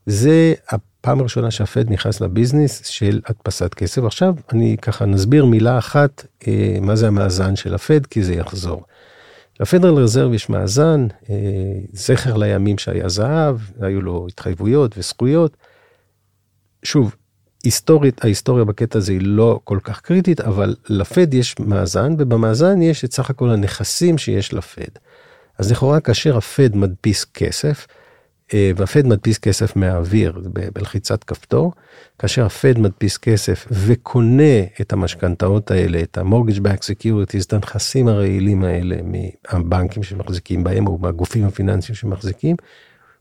[0.07, 4.03] זה הפעם הראשונה שהפד נכנס לביזנס של הדפסת כסף.
[4.05, 8.83] עכשיו אני ככה נסביר מילה אחת, אה, מה זה המאזן של הפד, כי זה יחזור.
[9.61, 11.37] לפדרל רזרב יש מאזן, אה,
[11.93, 15.57] זכר לימים שהיה זהב, היו לו התחייבויות וזכויות.
[16.83, 17.15] שוב,
[17.65, 23.05] היסטורית, ההיסטוריה בקטע הזה היא לא כל כך קריטית, אבל לפד יש מאזן, ובמאזן יש
[23.05, 24.99] את סך הכל הנכסים שיש לפד.
[25.59, 27.87] אז לכאורה כאשר הפד מדפיס כסף,
[28.53, 30.41] והפד מדפיס כסף מהאוויר
[30.75, 31.73] בלחיצת כפתור,
[32.19, 38.65] כאשר הפד מדפיס כסף וקונה את המשכנתאות האלה, את ה-mortgage back securities, את הנכסים הרעילים
[38.65, 42.57] האלה מהבנקים שמחזיקים בהם או מהגופים הפיננסיים שמחזיקים,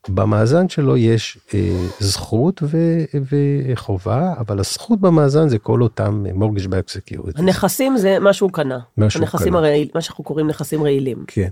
[0.09, 6.97] במאזן שלו יש אה, זכות ו- וחובה, אבל הזכות במאזן זה כל אותם mortgage back
[6.97, 7.39] securities.
[7.39, 8.79] הנכסים זה מה שהוא קנה.
[8.97, 9.57] מה שהוא קנה.
[9.57, 11.23] הרעיל, מה שאנחנו קוראים נכסים רעילים.
[11.27, 11.49] כן.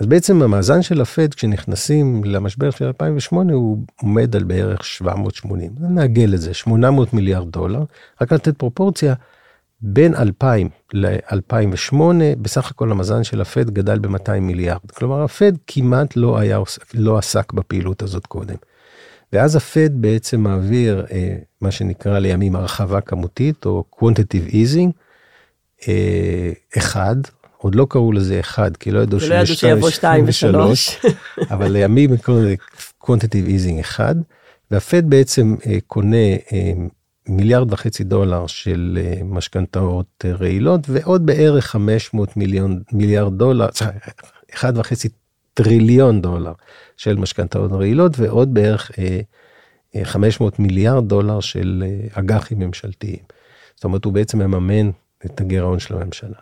[0.00, 6.34] אז בעצם המאזן של הפד כשנכנסים למשבר של 2008 הוא עומד על בערך 780, נעגל
[6.34, 7.84] את זה, 800 מיליארד דולר,
[8.20, 9.14] רק לתת פרופורציה,
[9.80, 11.96] בין 2000 ל-2008
[12.42, 16.58] בסך הכל המאזן של הפד גדל ב-200 מיליארד, כלומר הפד כמעט לא, היה,
[16.94, 18.56] לא עסק בפעילות הזאת קודם.
[19.32, 24.90] ואז הפד בעצם מעביר אה, מה שנקרא לימים הרחבה כמותית או quantitative easing,
[25.88, 27.16] אה, אחד,
[27.64, 31.00] עוד לא קראו לזה אחד, כי לא ידעו ידעו שיבוא שתיים ושלוש.
[31.52, 32.54] אבל לימים קוראים לזה
[33.02, 34.14] quantitative easing אחד,
[34.70, 36.16] והפד בעצם אה, קונה
[36.52, 36.72] אה,
[37.28, 43.68] מיליארד וחצי דולר של אה, משכנתאות רעילות, ועוד בערך 500 מיליון, מיליארד דולר,
[44.54, 45.08] אחד וחצי
[45.54, 46.52] טריליון דולר
[46.96, 49.20] של משכנתאות רעילות, ועוד בערך אה,
[49.96, 53.22] אה, 500 מיליארד דולר של אג"חים ממשלתיים.
[53.74, 54.90] זאת אומרת, הוא בעצם מממן
[55.26, 56.38] את הגירעון של הממשלה.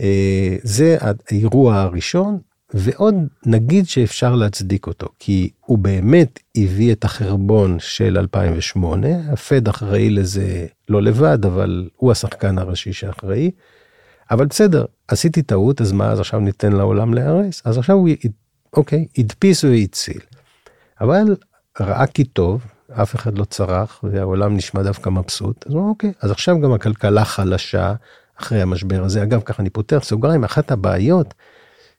[0.00, 2.38] אה, זה האירוע הראשון,
[2.74, 3.14] ועוד
[3.46, 10.66] נגיד שאפשר להצדיק אותו, כי הוא באמת הביא את החרבון של 2008, הפד אחראי לזה
[10.88, 13.50] לא לבד, אבל הוא השחקן הראשי שאחראי.
[14.30, 17.62] אבל בסדר, עשיתי טעות, אז מה, אז עכשיו ניתן לעולם להיהרס?
[17.64, 18.08] אז עכשיו הוא,
[18.76, 20.20] אוקיי, הדפיס והציל.
[21.00, 21.36] אבל
[21.80, 26.30] ראה כי טוב, אף אחד לא צרח, והעולם נשמע דווקא מבסוט, אז הוא אוקיי, אז
[26.30, 27.94] עכשיו גם הכלכלה חלשה
[28.42, 29.22] אחרי המשבר הזה.
[29.22, 31.34] אגב, ככה אני פותח סוגריים, אחת הבעיות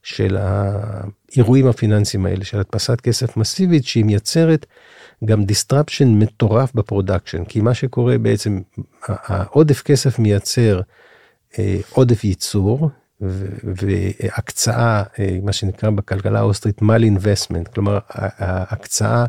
[0.03, 4.65] של האירועים הפיננסיים האלה, של הדפסת כסף מסיבית, שהיא מייצרת
[5.25, 8.61] גם disruption מטורף ב-production, כי מה שקורה בעצם,
[9.07, 10.81] העודף כסף מייצר
[11.59, 12.89] אה, עודף ייצור
[13.63, 19.25] והקצאה, אה, מה שנקרא בכלכלה האוסטרית mal investment, כלומר הקצאה אה,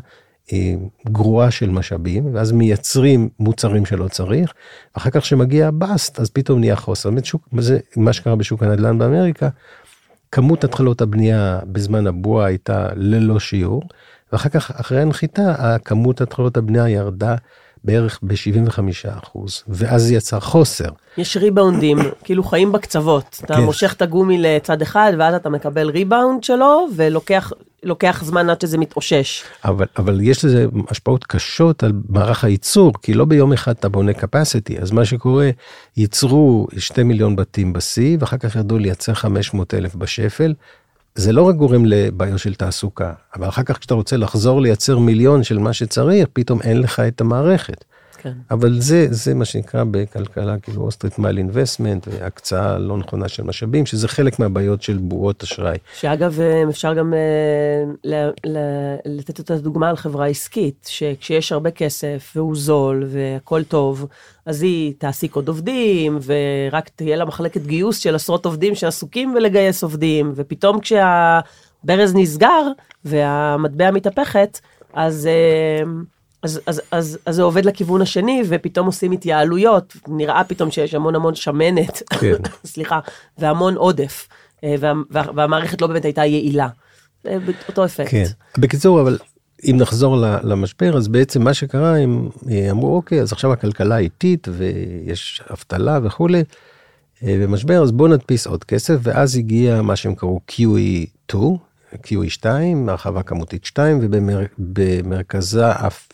[1.07, 4.53] גרועה של משאבים, ואז מייצרים מוצרים שלא צריך,
[4.93, 7.09] אחר כך שמגיע הבאסט, אז פתאום נהיה חוסר.
[7.09, 9.49] באמת שוק, זה מה שקרה בשוק הנדל"ן באמריקה,
[10.31, 13.83] כמות התחלות הבנייה בזמן הבועה הייתה ללא שיעור,
[14.33, 17.35] ואחר כך, אחרי הנחיתה, כמות התחלות הבנייה ירדה
[17.83, 18.79] בערך ב-75
[19.09, 20.89] אחוז, ואז זה יצר חוסר.
[21.17, 23.41] יש ריבאונדים, כאילו חיים בקצוות.
[23.45, 23.61] אתה כן.
[23.61, 27.51] מושך את הגומי לצד אחד, ואז אתה מקבל ריבאונד שלו, ולוקח
[27.85, 29.43] לוקח זמן עד שזה מתאושש.
[29.65, 34.11] אבל, אבל יש לזה השפעות קשות על מערך הייצור, כי לא ביום אחד אתה בונה
[34.11, 35.49] capacity, אז מה שקורה,
[35.97, 40.53] ייצרו 2 מיליון בתים בשיא, ואחר כך ירדו לייצר 500 אלף בשפל.
[41.15, 45.43] זה לא רק גורם לבעיות של תעסוקה, אבל אחר כך כשאתה רוצה לחזור לייצר מיליון
[45.43, 47.85] של מה שצריך, פתאום אין לך את המערכת.
[48.25, 48.33] כן.
[48.51, 53.85] אבל זה, זה מה שנקרא בכלכלה, כאילו אוסטרית מייל אינבסטמנט, והקצאה לא נכונה של משאבים,
[53.85, 55.77] שזה חלק מהבעיות של בועות אשראי.
[55.99, 61.71] שאגב, אה, אפשר גם אה, ל- ל- לתת את הדוגמה על חברה עסקית, שכשיש הרבה
[61.71, 64.07] כסף והוא זול והכל טוב,
[64.45, 69.83] אז היא תעסיק עוד עובדים, ורק תהיה לה מחלקת גיוס של עשרות עובדים שעסוקים בלגייס
[69.83, 72.63] עובדים, ופתאום כשהברז נסגר
[73.05, 74.59] והמטבע מתהפכת,
[74.93, 75.29] אז...
[76.45, 80.93] אה, אז, אז, אז, אז זה עובד לכיוון השני, ופתאום עושים התייעלויות, נראה פתאום שיש
[80.93, 82.35] המון המון שמנת, כן.
[82.65, 82.99] סליחה,
[83.37, 84.27] והמון עודף,
[84.63, 86.67] אה, וה, וה, והמערכת לא באמת הייתה יעילה.
[87.23, 88.09] זה אותו אפקט.
[88.11, 88.25] כן.
[88.57, 89.17] בקיצור, אבל
[89.63, 94.47] אם נחזור למשבר, אז בעצם מה שקרה, הם אה, אמרו, אוקיי, אז עכשיו הכלכלה איטית
[94.51, 96.43] ויש אבטלה וכולי,
[97.23, 101.35] אה, ומשבר, אז בואו נדפיס עוד כסף, ואז הגיע מה שהם קראו QE2,
[102.03, 102.45] QE2,
[102.87, 105.63] הרחבה כמותית 2, ובמרכזה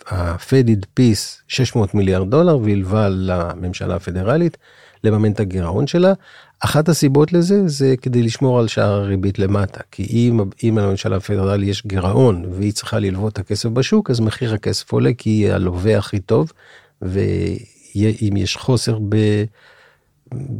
[0.08, 4.58] הפד הדפיס 600 מיליארד דולר והלווה לממשלה הפדרלית
[5.04, 6.14] לממן את הגירעון שלה.
[6.60, 11.70] אחת הסיבות לזה זה כדי לשמור על שער הריבית למטה, כי אם, אם לממשלה הפדרלית
[11.70, 15.98] יש גירעון והיא צריכה ללוות את הכסף בשוק, אז מחיר הכסף עולה כי היא הלווה
[15.98, 16.52] הכי טוב,
[17.02, 19.16] ואם יש חוסר ב,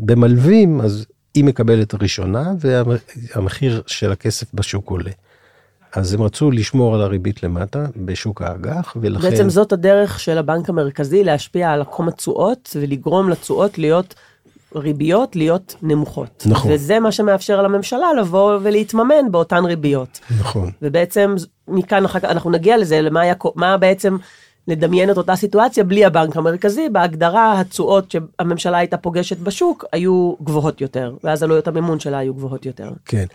[0.06, 5.12] במלווים, אז היא מקבלת ראשונה והמחיר של הכסף בשוק עולה.
[5.94, 9.30] אז הם רצו לשמור על הריבית למטה בשוק האג"ח, ולכן...
[9.30, 14.16] בעצם זאת הדרך של הבנק המרכזי להשפיע על עקום התשואות ולגרום לתשואות להיות
[14.76, 16.44] ריביות להיות נמוכות.
[16.46, 16.72] נכון.
[16.72, 20.20] וזה מה שמאפשר לממשלה לבוא ולהתממן באותן ריביות.
[20.40, 20.72] נכון.
[20.82, 21.36] ובעצם
[21.68, 24.18] מכאן אחר כך אנחנו נגיע לזה, למה היה, מה בעצם
[24.72, 30.82] לדמיין את אותה סיטואציה בלי הבנק המרכזי, בהגדרה התשואות שהממשלה הייתה פוגשת בשוק היו גבוהות
[30.82, 32.92] יותר, ואז עלויות המימון שלה היו גבוהות יותר.
[33.06, 33.26] כן.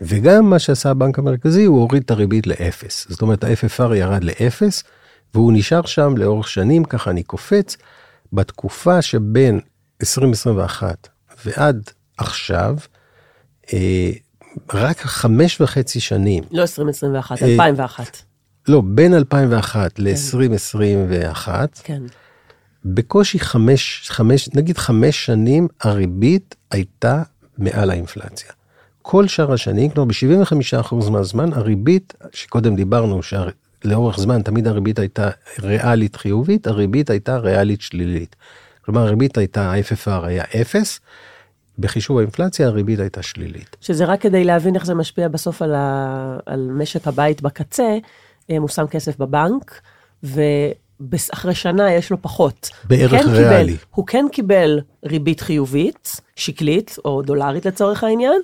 [0.00, 3.06] וגם מה שעשה הבנק המרכזי, הוא הוריד את הריבית לאפס.
[3.08, 4.84] זאת אומרת, ה-FFR ירד לאפס,
[5.34, 7.76] והוא נשאר שם לאורך שנים, ככה אני קופץ,
[8.32, 9.60] בתקופה שבין
[10.02, 11.08] 2021
[11.44, 12.76] ועד עכשיו,
[13.72, 14.10] אה,
[14.74, 18.27] רק חמש וחצי שנים, לא 2021, אה, 2001.
[18.68, 21.48] לא, בין 2001 ל-2021,
[21.82, 22.02] כן.
[22.84, 27.22] בקושי חמש, חמש, נגיד חמש שנים, הריבית הייתה
[27.58, 28.50] מעל האינפלציה.
[29.02, 35.30] כל שאר השנים, כלומר ב-75% מהזמן, הריבית, שקודם דיברנו שלאורך זמן תמיד הריבית הייתה
[35.62, 38.36] ריאלית חיובית, הריבית הייתה ריאלית שלילית.
[38.84, 41.00] כלומר הריבית הייתה, ה-FFR היה 0,
[41.78, 43.76] בחישוב האינפלציה הריבית הייתה שלילית.
[43.80, 46.38] שזה רק כדי להבין איך זה משפיע בסוף על, ה...
[46.46, 47.98] על משק הבית בקצה,
[48.56, 49.80] הוא שם כסף בבנק,
[50.22, 52.70] ואחרי שנה יש לו פחות.
[52.84, 53.72] בערך כן ריאלי.
[53.72, 58.40] קיבל, הוא כן קיבל ריבית חיובית, שקלית או דולרית לצורך העניין,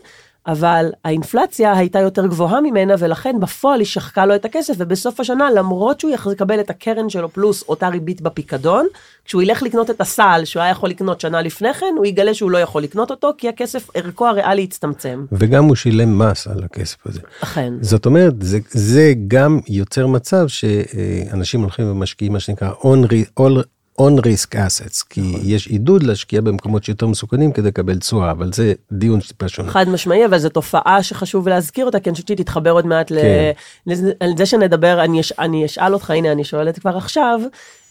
[0.47, 5.51] אבל האינפלציה הייתה יותר גבוהה ממנה, ולכן בפועל היא שחקה לו את הכסף, ובסוף השנה,
[5.51, 8.87] למרות שהוא יקבל את הקרן שלו פלוס אותה ריבית בפיקדון,
[9.25, 12.51] כשהוא ילך לקנות את הסל שהוא היה יכול לקנות שנה לפני כן, הוא יגלה שהוא
[12.51, 15.25] לא יכול לקנות אותו, כי הכסף, ערכו הריאלי הצטמצם.
[15.33, 17.21] וגם הוא שילם מס על הכסף הזה.
[17.41, 17.73] אכן.
[17.81, 24.55] זאת אומרת, זה, זה גם יוצר מצב שאנשים הולכים ומשקיעים מה שנקרא all- on risk
[24.55, 25.41] assets, כי נכון.
[25.45, 29.71] יש עידוד להשקיע במקומות שיותר מסוכנים כדי לקבל תשואה, אבל זה דיון טיפה שונה.
[29.71, 33.11] חד משמעי, אבל זו תופעה שחשוב להזכיר אותה, כי אני חושבת שהיא תתחבר עוד מעט
[33.11, 33.15] ל...
[33.21, 33.51] כן.
[33.87, 35.33] לזה- על זה שנדבר, אני, אש...
[35.33, 37.41] אני אשאל אותך, הנה, אני שואלת כבר עכשיו,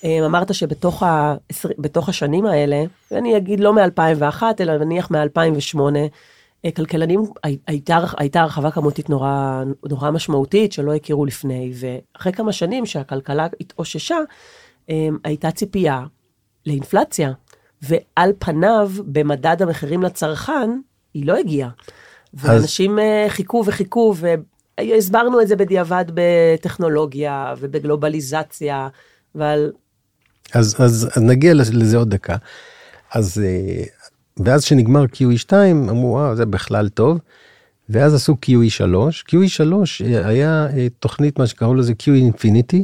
[0.04, 1.36] אה, אמרת שבתוך ה...
[1.78, 5.80] בתוך השנים האלה, ואני אגיד לא מ-2001, אלא נניח מ-2008,
[6.76, 12.86] כלכלנים, הי- הייתה, הייתה הרחבה כמותית נורא, נורא משמעותית שלא הכירו לפני, ואחרי כמה שנים
[12.86, 14.22] שהכלכלה התאוששה, אה,
[15.24, 16.04] הייתה ציפייה
[16.66, 17.32] לאינפלציה,
[17.82, 20.70] ועל פניו, במדד המחירים לצרכן,
[21.14, 21.70] היא לא הגיעה.
[22.34, 24.16] ואנשים אה, חיכו וחיכו,
[24.80, 28.88] והסברנו את זה בדיעבד בטכנולוגיה ובגלובליזציה,
[29.36, 29.72] אבל
[30.54, 32.36] אז, אז, אז נגיע לזה עוד דקה.
[33.14, 33.84] אז, אה,
[34.38, 37.20] ואז שנגמר QE2, אמרו, וואו, זה בכלל טוב.
[37.90, 38.82] ואז עשו QE3.
[39.30, 39.74] QE3
[40.06, 42.84] אה, היה אה, תוכנית, מה שקראו לזה QE Infinity,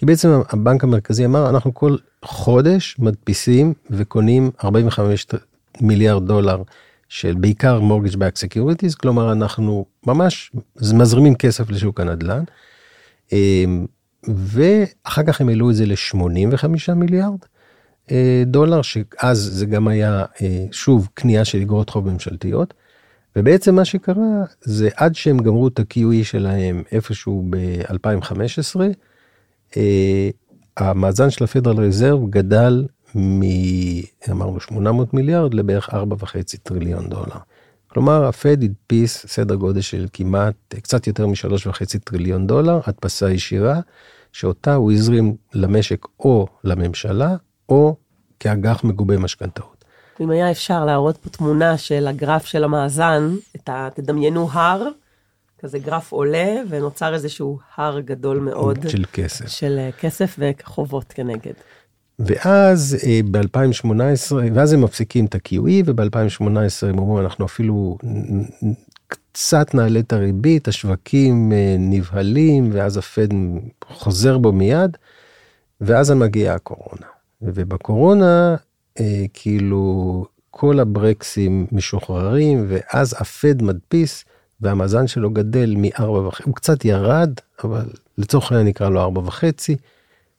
[0.00, 5.26] כי בעצם הבנק המרכזי אמר, אנחנו כל חודש מדפיסים וקונים 45
[5.80, 6.62] מיליארד דולר
[7.08, 10.52] של בעיקר mortgage back securities, כלומר אנחנו ממש
[10.94, 12.44] מזרימים כסף לשוק הנדל"ן.
[13.32, 13.86] אמ,
[14.28, 17.38] ואחר כך הם העלו את זה ל-85 מיליארד
[18.10, 22.74] אה, דולר, שאז זה גם היה אה, שוב קנייה של אגרות חוב ממשלתיות.
[23.36, 28.88] ובעצם מה שקרה זה עד שהם גמרו את ה-QE שלהם איפשהו ב-2015, אה,
[30.76, 33.40] המאזן של הפדרל רזרב גדל מ...
[34.30, 35.96] אמרנו 800 מיליארד לבערך 4.5
[36.62, 37.38] טריליון דולר.
[37.88, 43.80] כלומר, הפד הדפיס סדר גודל של כמעט, קצת יותר מ-3.5 טריליון דולר, הדפסה ישירה,
[44.32, 47.36] שאותה הוא הזרים למשק או לממשלה,
[47.68, 47.96] או
[48.40, 49.84] כאג"ח מגובה משכנתאות.
[50.20, 53.34] אם היה אפשר להראות פה תמונה של הגרף של המאזן,
[53.68, 53.90] ה...
[53.90, 54.88] תדמיינו הר,
[55.62, 59.48] כזה גרף עולה, ונוצר איזשהו הר גדול מאוד של כסף.
[59.48, 61.52] של אה, כסף וחובות כנגד.
[62.18, 62.96] ואז
[63.30, 67.98] ב-2018, ואז הם מפסיקים את ה-QE, וב-2018 הם אומרים, אנחנו אפילו
[69.32, 73.28] קצת נעלה את הריבית, השווקים אה, נבהלים, ואז הפד
[73.84, 74.96] חוזר בו מיד,
[75.80, 77.06] ואז מגיעה הקורונה.
[77.42, 78.56] ובקורונה,
[79.00, 84.24] אה, כאילו, כל הברקסים משוחררים, ואז הפד מדפיס,
[84.60, 87.30] והמאזן שלו גדל מ-4.5, הוא קצת ירד,
[87.64, 87.84] אבל
[88.18, 89.44] לצורך העניין נקרא לו 4.5,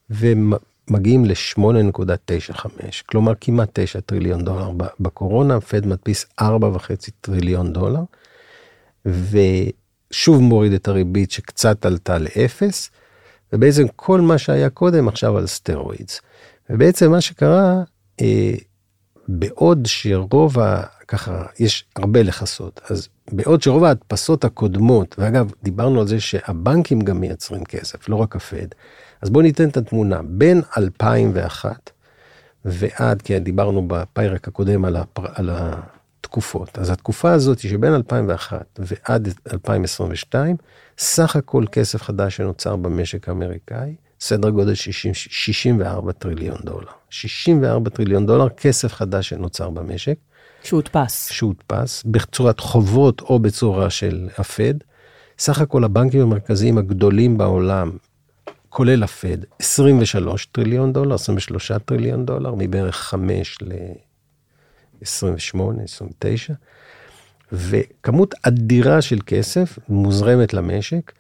[0.10, 2.66] ומגיעים ל-8.95,
[3.06, 6.46] כלומר כמעט 9 טריליון דולר בקורונה, פד מדפיס 4.5
[7.22, 8.04] טריליון דולר,
[9.06, 12.90] ושוב מוריד את הריבית שקצת עלתה לאפס,
[13.54, 16.22] ובעצם כל מה שהיה קודם עכשיו על סטרואידס.
[16.70, 17.84] ובעצם מה שקרה,
[18.22, 18.54] אה,
[19.28, 20.58] בעוד שרוב.
[21.12, 27.19] ככה, יש הרבה לכסות, אז בעוד שרוב ההדפסות הקודמות, ואגב, דיברנו על זה שהבנקים גם
[27.19, 28.67] מייצרים כסף, לא רק הפד,
[29.21, 30.21] אז בואו ניתן את התמונה.
[30.24, 31.89] בין 2001
[32.65, 39.30] ועד, כי דיברנו בפרק הקודם על, הפר, על התקופות, אז התקופה הזאת שבין 2001 ועד
[39.54, 40.56] 2022,
[40.97, 46.91] סך הכל כסף חדש שנוצר במשק האמריקאי, סדר גודל 60, 64 טריליון דולר.
[47.10, 50.15] 64 טריליון דולר כסף חדש שנוצר במשק.
[50.64, 51.32] שהודפס.
[51.32, 54.74] שהודפס בצורת חובות או בצורה של הפד.
[55.40, 57.92] סך הכל הבנקים המרכזיים הגדולים בעולם,
[58.70, 66.54] כולל הפד, 23 טריליון דולר, 23 טריליון דולר, מבערך 5 ל-28, 29,
[67.52, 71.12] וכמות אדירה של כסף מוזרמת למשק.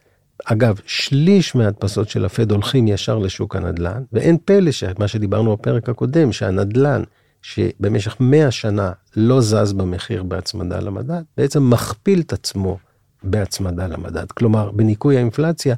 [0.45, 6.31] אגב, שליש מההדפסות של הפד הולכים ישר לשוק הנדל"ן, ואין פלא שמה שדיברנו בפרק הקודם,
[6.31, 7.03] שהנדל"ן,
[7.41, 12.77] שבמשך 100 שנה לא זז במחיר בהצמדה למדד, בעצם מכפיל את עצמו
[13.23, 14.31] בהצמדה למדד.
[14.31, 15.75] כלומר, בניכוי האינפלציה,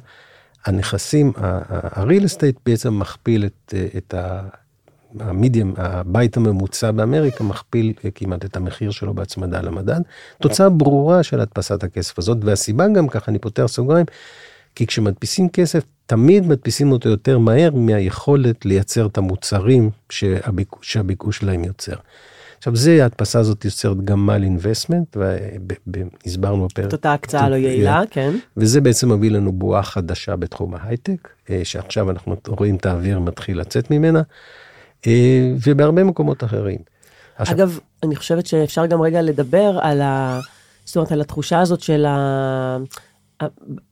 [0.64, 4.42] הנכסים, ה-real estate בעצם מכפיל את, את ה...
[5.20, 10.00] המדיום, הבית הממוצע באמריקה מכפיל כמעט את המחיר שלו בהצמדה למדד.
[10.40, 14.06] תוצאה ברורה של הדפסת הכסף הזאת, והסיבה גם ככה, אני פותח סוגריים,
[14.74, 21.64] כי כשמדפיסים כסף, תמיד מדפיסים אותו יותר מהר מהיכולת לייצר את המוצרים שהביקוש, שהביקוש שלהם
[21.64, 21.96] יוצר.
[22.58, 25.16] עכשיו זה, ההדפסה הזאת יוצרת גמל אינבסטמנט,
[25.86, 26.88] והסברנו בפרק.
[26.88, 28.34] את אותה הקצאה לא יעילה, כן.
[28.56, 33.60] וזה בעצם מביא לנו בועה חדשה בתחום ההייטק, אה, שעכשיו אנחנו רואים את האוויר מתחיל
[33.60, 34.22] לצאת ממנה,
[35.06, 36.78] אה, ובהרבה מקומות אחרים.
[37.36, 37.56] עכשיו...
[37.56, 40.40] אגב, אני חושבת שאפשר גם רגע לדבר על ה...
[40.84, 42.76] זאת אומרת, על התחושה הזאת של ה...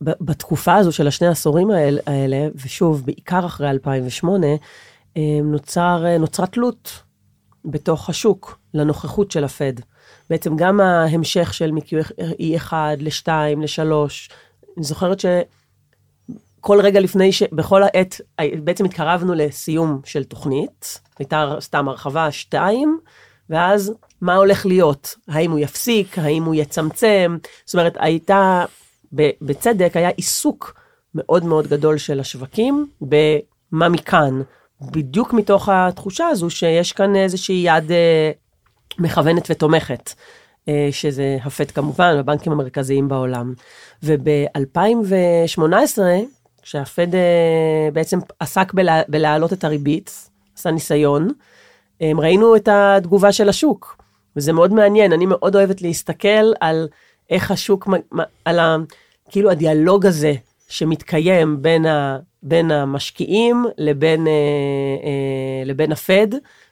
[0.01, 1.71] בתקופה הזו של השני העשורים
[2.07, 4.47] האלה, ושוב, בעיקר אחרי 2008,
[5.17, 7.03] אה, נוצר, נוצרה תלות
[7.65, 9.73] בתוך השוק לנוכחות של הפד.
[10.31, 13.83] בעצם גם ההמשך של מ-E1 ל-2, ל-3,
[14.77, 17.43] אני זוכרת שכל רגע לפני ש...
[17.43, 18.21] בכל העת,
[18.65, 22.99] בעצם התקרבנו לסיום של תוכנית, הייתה סתם הרחבה 2,
[23.51, 25.15] ואז מה הולך להיות?
[25.29, 26.19] האם הוא יפסיק?
[26.19, 27.37] האם הוא יצמצם?
[27.65, 28.65] זאת אומרת, הייתה,
[29.13, 30.75] בצדק, היה עיסוק
[31.15, 34.43] מאוד מאוד גדול של השווקים במה מכאן.
[34.81, 38.31] בדיוק מתוך התחושה הזו שיש כאן איזושהי יד אה,
[38.99, 40.13] מכוונת ותומכת,
[40.69, 43.55] אה, שזה הפט כמובן, הבנקים המרכזיים בעולם.
[44.03, 45.99] וב-2018,
[46.63, 51.29] כשהפד אה, בעצם עסק בלה, בלהעלות את הריבית, עשה ניסיון,
[52.03, 54.03] אה, ראינו את התגובה של השוק,
[54.37, 56.89] וזה מאוד מעניין, אני מאוד אוהבת להסתכל על
[57.31, 57.89] איך השוק,
[58.45, 58.77] על ה,
[59.33, 60.35] כאילו הדיאלוג הזה
[60.69, 64.33] שמתקיים בין, ה, בין המשקיעים לבין, אה,
[65.05, 66.27] אה, לבין הפד,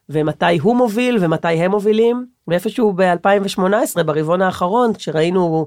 [0.08, 2.26] ומתי הוא מוביל ומתי הם מובילים.
[2.48, 5.66] ואיפשהו ב-2018, ברבעון האחרון, כשראינו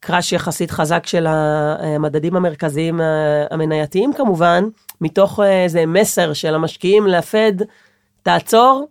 [0.00, 3.00] קראש יחסית חזק של המדדים המרכזיים
[3.50, 4.64] המנייתיים כמובן,
[5.00, 7.52] מתוך איזה מסר של המשקיעים לפד,
[8.22, 8.88] תעצור,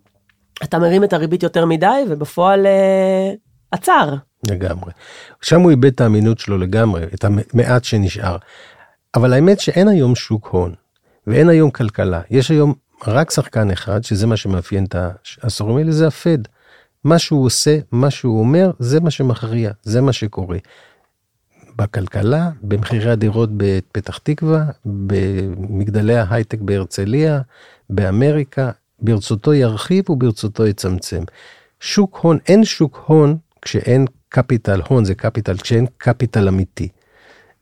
[0.63, 3.33] אתה מרים את הריבית יותר מדי, ובפועל אה,
[3.71, 4.13] עצר.
[4.49, 4.91] לגמרי.
[5.41, 8.37] שם הוא איבד את האמינות שלו לגמרי, את המעט שנשאר.
[9.15, 10.73] אבל האמת שאין היום שוק הון,
[11.27, 12.21] ואין היום כלכלה.
[12.29, 12.73] יש היום
[13.07, 14.95] רק שחקן אחד, שזה מה שמאפיין את
[15.41, 16.37] העשורים האלה, זה הפד.
[17.03, 20.57] מה שהוא עושה, מה שהוא אומר, זה מה שמכריע, זה מה שקורה.
[21.75, 27.41] בכלכלה, במחירי הדירות בפתח תקווה, במגדלי ההייטק בהרצליה,
[27.89, 31.23] באמריקה, ברצותו ירחיב וברצותו יצמצם.
[31.79, 36.87] שוק הון, אין שוק הון כשאין קפיטל, הון זה קפיטל, כשאין קפיטל אמיתי.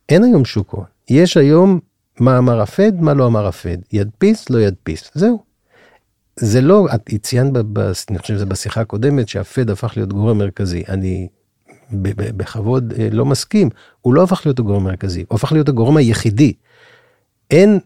[0.10, 0.86] אין היום שוק הון.
[1.10, 1.80] יש היום
[2.20, 3.78] מה אמר הפד, מה לא אמר הפד.
[3.94, 5.12] ידפיס, לא ידפיס.
[5.14, 5.44] זהו.
[6.36, 7.54] זה לא, את ציינת,
[8.10, 10.84] אני חושב שזה בשיחה הקודמת, שהפד הפך להיות גורם מרכזי.
[10.90, 11.28] אני
[12.38, 13.70] בכבוד אה, לא מסכים.
[14.02, 16.54] הוא לא הפך להיות הגורם המרכזי, הוא הפך להיות הגורם היחידי.
[17.52, 17.80] אין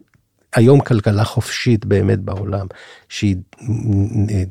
[0.56, 2.68] היום כלכלה חופשית באמת בעולם,
[3.10, 3.36] שהיא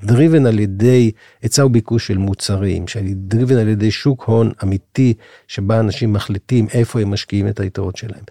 [0.02, 1.10] driven על ידי
[1.42, 5.14] היצע וביקוש של מוצרים, שהיא driven על ידי שוק הון אמיתי,
[5.48, 8.24] שבה אנשים מחליטים איפה הם משקיעים את היתרות שלהם.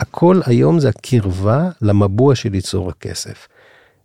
[0.00, 3.48] הכל היום זה הקרבה למבוע של ייצור הכסף.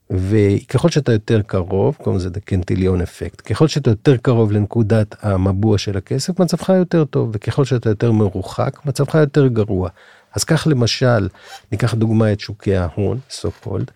[0.10, 5.98] וככל שאתה יותר קרוב, קוראים לזה Cantillon effect, ככל שאתה יותר קרוב לנקודת המבוע של
[5.98, 9.90] הכסף, מצבך יותר טוב, וככל שאתה יותר מרוחק, מצבך יותר גרוע.
[10.36, 11.28] אז כך למשל,
[11.72, 13.92] ניקח דוגמא את שוקי ההון, so called,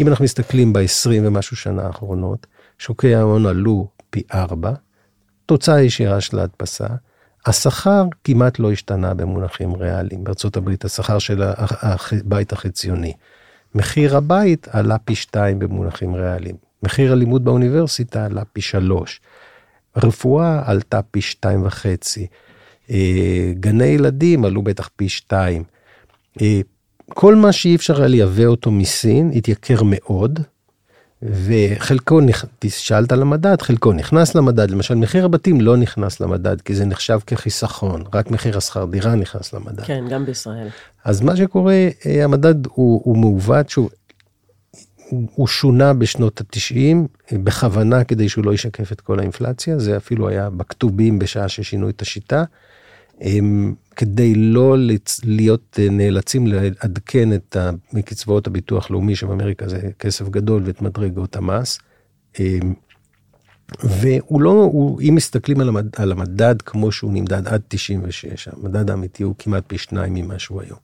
[0.00, 2.46] אם אנחנו מסתכלים ב-20 ומשהו שנה האחרונות,
[2.78, 4.72] שוקי ההון עלו פי 4,
[5.46, 6.86] תוצאה ישירה של ההדפסה,
[7.46, 10.24] השכר כמעט לא השתנה במונחים ריאליים.
[10.56, 13.12] הברית השכר של הבית החציוני.
[13.74, 16.56] מחיר הבית עלה פי 2 במונחים ריאליים.
[16.82, 19.20] מחיר הלימוד באוניברסיטה עלה פי 3.
[19.96, 21.46] רפואה עלתה פי 2.5.
[22.90, 25.64] אה, גני ילדים עלו בטח פי 2.
[26.40, 26.60] אה,
[27.08, 30.40] כל מה שאי אפשר היה לייבא אותו מסין התייקר מאוד,
[31.22, 32.20] וחלקו,
[32.68, 37.18] שאלת על המדד, חלקו נכנס למדד, למשל מחיר הבתים לא נכנס למדד, כי זה נחשב
[37.26, 39.84] כחיסכון, רק מחיר השכר דירה נכנס למדד.
[39.84, 40.68] כן, גם בישראל.
[41.04, 43.90] אז מה שקורה, אה, המדד הוא, הוא מעוות, שהוא
[45.34, 50.50] הוא שונה בשנות התשעים, בכוונה כדי שהוא לא ישקף את כל האינפלציה, זה אפילו היה
[50.50, 52.44] בכתובים בשעה ששינו את השיטה.
[53.96, 54.76] כדי לא
[55.24, 57.56] להיות אה, נאלצים לעדכן את
[57.92, 61.78] מקצבאות הביטוח לאומי שבאמריקה זה כסף גדול ואת מדרגות המס.
[63.84, 68.90] והוא לא, הוא, אם מסתכלים על המד, על המדד כמו שהוא נמדד עד 96, המדד
[68.90, 70.78] האמיתי הוא כמעט פי שניים ממה שהוא היום.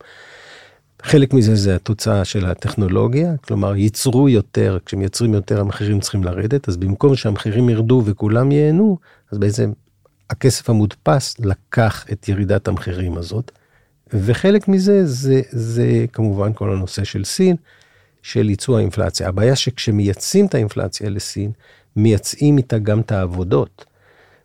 [1.03, 6.77] חלק מזה זה התוצאה של הטכנולוגיה, כלומר ייצרו יותר, כשמייצרים יותר המחירים צריכים לרדת, אז
[6.77, 8.99] במקום שהמחירים ירדו וכולם ייהנו,
[9.33, 9.73] אז בעצם
[10.31, 13.51] הכסף המודפס לקח את ירידת המחירים הזאת,
[14.13, 17.57] וחלק מזה זה, זה כמובן כל הנושא של סין,
[18.23, 19.29] של ייצוא האינפלציה.
[19.29, 21.53] הבעיה שכשמייצאים את האינפלציה לסין,
[21.97, 23.85] מייצאים איתה גם את העבודות,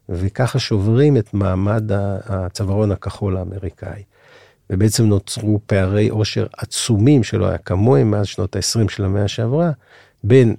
[0.10, 1.92] וככה שוברים את מעמד
[2.26, 4.04] הצווארון הכחול האמריקאי.
[4.70, 9.72] ובעצם נוצרו פערי עושר עצומים שלא היה כמוהם מאז שנות ה-20 של המאה שעברה,
[10.24, 10.56] בין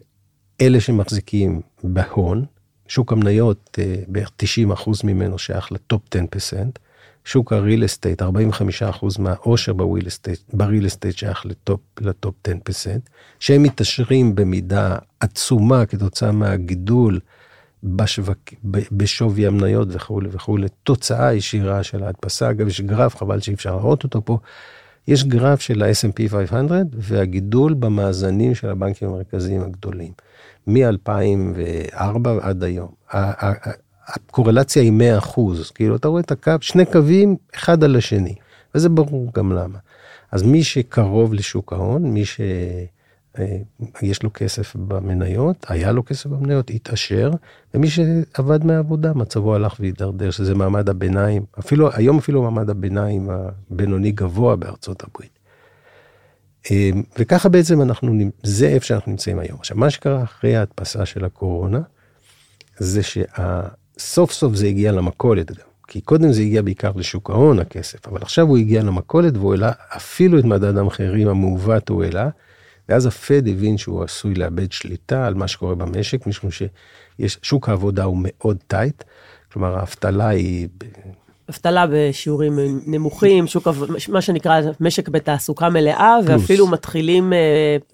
[0.61, 2.45] אלה שמחזיקים בהון,
[2.89, 6.79] שוק המניות, אה, בערך 90 אחוז ממנו שייך ל-top 10%.
[7.25, 13.01] שוק ה-real estate, 45 אחוז מהעושר בריל אסטייט, בריל אסטייט שייך לטופ, לטופ 10%,
[13.41, 17.21] שהם מתעשרים במידה עצומה כתוצאה מהגידול
[17.85, 18.39] בשווק,
[18.93, 22.51] בשווי המניות וכולי וכולי, תוצאה ישירה של ההדפסה.
[22.51, 24.39] אגב, יש גרף, חבל שאי אפשר להראות אותו פה.
[25.09, 30.13] יש גרף של ה-S&P 500 והגידול במאזנים של הבנקים המרכזיים הגדולים,
[30.67, 32.89] מ-2004 עד היום.
[34.07, 38.35] הקורלציה היא 100 אחוז, כאילו אתה רואה את הקו, שני קווים אחד על השני,
[38.75, 39.79] וזה ברור גם למה.
[40.33, 42.41] אז מי שקרוב לשוק ההון, מי ש...
[43.39, 43.57] אה,
[44.03, 47.31] יש לו כסף במניות, היה לו כסף במניות, התעשר,
[47.75, 54.13] ומי שעבד מהעבודה, מצבו הלך והידרדר, שזה מעמד הביניים, אפילו, היום אפילו מעמד הביניים הבינוני
[54.13, 55.39] גבוה בארצות הברית.
[56.71, 59.59] אה, וככה בעצם אנחנו, זה איפה שאנחנו נמצאים היום.
[59.59, 61.81] עכשיו, מה שקרה אחרי ההדפסה של הקורונה,
[62.79, 65.67] זה שסוף סוף זה הגיע למכולת גם.
[65.87, 69.73] כי קודם זה הגיע בעיקר לשוק ההון, הכסף, אבל עכשיו הוא הגיע למכולת והוא העלה
[69.97, 72.29] אפילו את מדד המחירים המעוות הוא העלה,
[72.89, 78.19] ואז הפד הבין שהוא עשוי לאבד שליטה על מה שקורה במשק, משום ששוק העבודה הוא
[78.21, 79.05] מאוד טייט,
[79.53, 80.69] כלומר האבטלה היא...
[81.51, 83.69] אבטלה בשיעורים נמוכים, שוק,
[84.09, 86.41] מה שנקרא משק בתעסוקה מלאה, פלוס.
[86.41, 87.39] ואפילו מתחילים אה,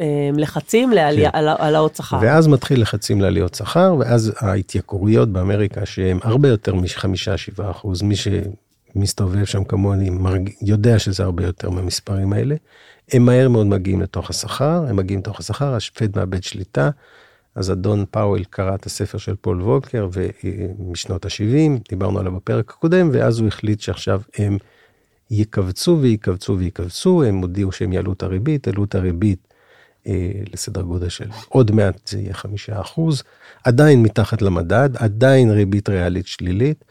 [0.00, 1.38] אה, לחצים לעלייה, כן.
[1.38, 2.18] על העלאות שכר.
[2.22, 8.14] ואז מתחיל לחצים לעליות שכר, ואז ההתייקרויות באמריקה, שהן הרבה יותר מ-5-7 אחוז, מי
[8.94, 10.50] שמסתובב שם כמוני מרג...
[10.62, 12.54] יודע שזה הרבה יותר מהמספרים האלה.
[13.12, 16.90] הם מהר מאוד מגיעים לתוך השכר, הם מגיעים לתוך השכר, שהפד מאבד שליטה.
[17.54, 20.08] אז אדון פאוול קרא את הספר של פול וולקר
[20.78, 24.58] משנות ה-70, דיברנו עליו בפרק הקודם, ואז הוא החליט שעכשיו הם
[25.30, 29.54] יקבצו ויקבצו ויקבצו, הם הודיעו שהם יעלו את הריבית, העלו את הריבית
[30.06, 33.22] אה, לסדר גודל של עוד מעט זה יהיה חמישה אחוז,
[33.64, 36.84] עדיין מתחת למדד, עדיין ריבית ריאלית שלילית,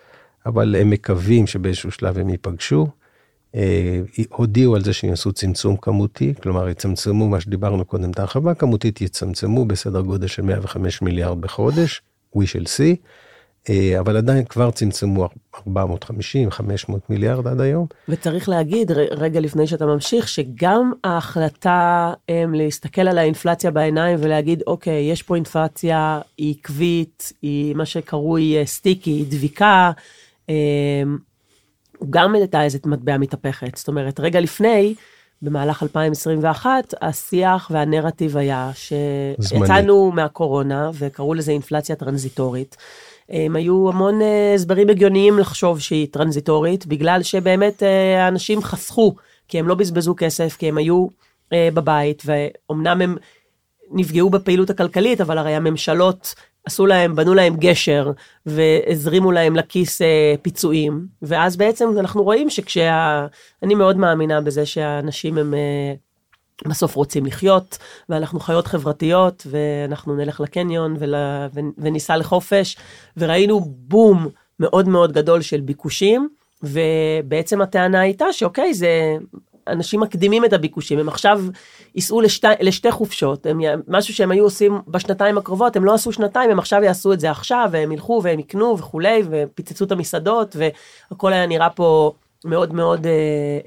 [0.46, 2.88] אבל הם מקווים שבאיזשהו שלב הם ייפגשו.
[3.56, 8.52] אה, הודיעו על זה שהם יעשו צמצום כמותי, כלומר יצמצמו מה שדיברנו קודם, את ההרחבה
[8.52, 12.02] הכמותית יצמצמו בסדר גודל של 105 מיליארד בחודש,
[12.36, 12.96] we shall see,
[13.70, 15.30] אה, אבל עדיין כבר צמצמו
[15.68, 17.88] 450, 500 מיליארד עד היום.
[18.10, 25.12] וצריך להגיד, רגע לפני שאתה ממשיך, שגם ההחלטה הם, להסתכל על האינפלציה בעיניים ולהגיד, אוקיי,
[25.12, 29.92] יש פה אינפלציה, היא עקבית, היא מה שקרוי סטיקי, היא דביקה,
[31.97, 33.76] הוא גם הייתה איזה מטבע מתהפכת.
[33.76, 34.95] זאת אומרת, רגע לפני,
[35.41, 42.78] במהלך 2021, השיח והנרטיב היה שיצאנו מהקורונה, וקראו לזה אינפלציה טרנזיטורית.
[43.30, 49.16] הם היו המון אה, הסברים הגיוניים לחשוב שהיא טרנזיטורית, בגלל שבאמת אה, האנשים חסכו,
[49.47, 51.08] כי הם לא בזבזו כסף, כי הם היו
[51.54, 53.18] אה, בבית, ואומנם הם
[53.91, 56.36] נפגעו בפעילות הכלכלית, אבל הרי הממשלות
[56.70, 58.11] עשו להם, בנו להם גשר
[58.45, 63.26] והזרימו להם לכיס אה, פיצויים, ואז בעצם אנחנו רואים שכשה...
[63.63, 65.93] אני מאוד מאמינה בזה שהאנשים הם אה,
[66.70, 67.78] בסוף רוצים לחיות,
[68.09, 71.15] ואנחנו חיות חברתיות, ואנחנו נלך לקניון ול...
[71.78, 72.78] וניסע לחופש,
[73.17, 74.28] וראינו בום
[74.59, 76.30] מאוד מאוד גדול של ביקושים,
[76.63, 79.17] ובעצם הטענה הייתה שאוקיי, זה
[79.72, 81.41] אנשים מקדימים את הביקושים, הם עכשיו
[81.95, 86.51] ייסעו לשתי, לשתי חופשות, הם, משהו שהם היו עושים בשנתיים הקרובות, הם לא עשו שנתיים,
[86.51, 90.55] הם עכשיו יעשו את זה עכשיו, והם ילכו והם יקנו וכולי, ופיצצו את המסעדות,
[91.11, 92.11] והכל היה נראה פה
[92.45, 93.11] מאוד מאוד אה,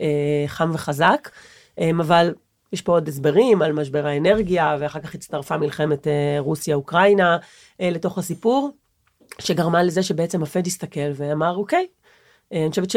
[0.00, 1.30] אה, חם וחזק,
[1.78, 2.34] אה, אבל
[2.72, 7.36] יש פה עוד הסברים על משבר האנרגיה, ואחר כך הצטרפה מלחמת אה, רוסיה-אוקראינה
[7.80, 8.70] אה, לתוך הסיפור,
[9.38, 11.86] שגרמה לזה שבעצם הפד הסתכל ואמר, אוקיי,
[12.52, 12.96] אה, אני חושבת ש...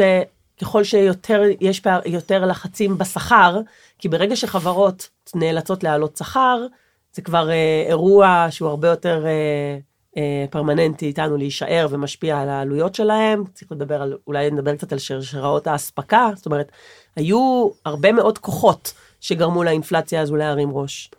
[0.60, 3.60] ככל שיותר, יש פער, יותר לחצים בשכר,
[3.98, 6.66] כי ברגע שחברות נאלצות להעלות שכר,
[7.12, 9.78] זה כבר אה, אירוע שהוא הרבה יותר אה,
[10.16, 13.44] אה, פרמננטי איתנו להישאר ומשפיע על העלויות שלהם.
[13.54, 16.72] צריך לדבר על, אולי נדבר קצת על שרשראות האספקה, זאת אומרת,
[17.16, 21.10] היו הרבה מאוד כוחות שגרמו לאינפלציה הזו להרים ראש.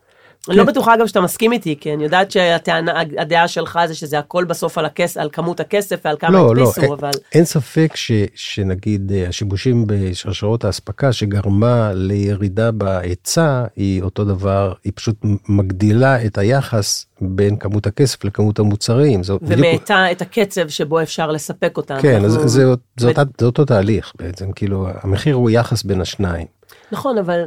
[0.48, 0.64] אני לא.
[0.64, 4.84] בטוחה אגב שאתה מסכים איתי, כי אני יודעת שהדעה שלך זה שזה הכל בסוף על,
[4.84, 7.10] הכס, על כמות הכסף ועל כמה לא, לא הדפיסו, לא, אבל...
[7.34, 14.92] אין ספק ש, שנגיד אה, השיבושים בשרשרות האספקה שגרמה לירידה בהיצע, היא אותו דבר, היא
[14.96, 15.16] פשוט
[15.48, 19.20] מגדילה את היחס בין כמות הכסף לכמות המוצרים.
[19.42, 20.12] ומאטה בדיוק...
[20.12, 21.96] את הקצב שבו אפשר לספק אותם.
[22.02, 22.30] כן, אנחנו...
[22.30, 22.66] זה, זה,
[22.96, 23.12] זה, ו...
[23.40, 26.46] זה אותו תהליך בעצם, כאילו המחיר הוא יחס בין השניים.
[26.92, 27.44] נכון, אבל...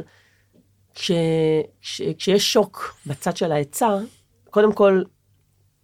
[0.94, 1.10] כש,
[1.80, 3.98] כש, כשיש שוק בצד של ההיצע,
[4.50, 5.02] קודם כל,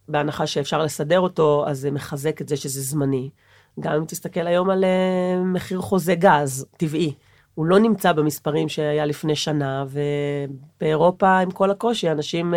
[0.08, 3.30] בהנחה שאפשר לסדר אותו, אז זה מחזק את זה שזה זמני.
[3.80, 7.14] גם אם תסתכל היום על uh, מחיר חוזה גז טבעי,
[7.54, 12.56] הוא לא נמצא במספרים שהיה לפני שנה, ובאירופה, עם כל הקושי, אנשים uh,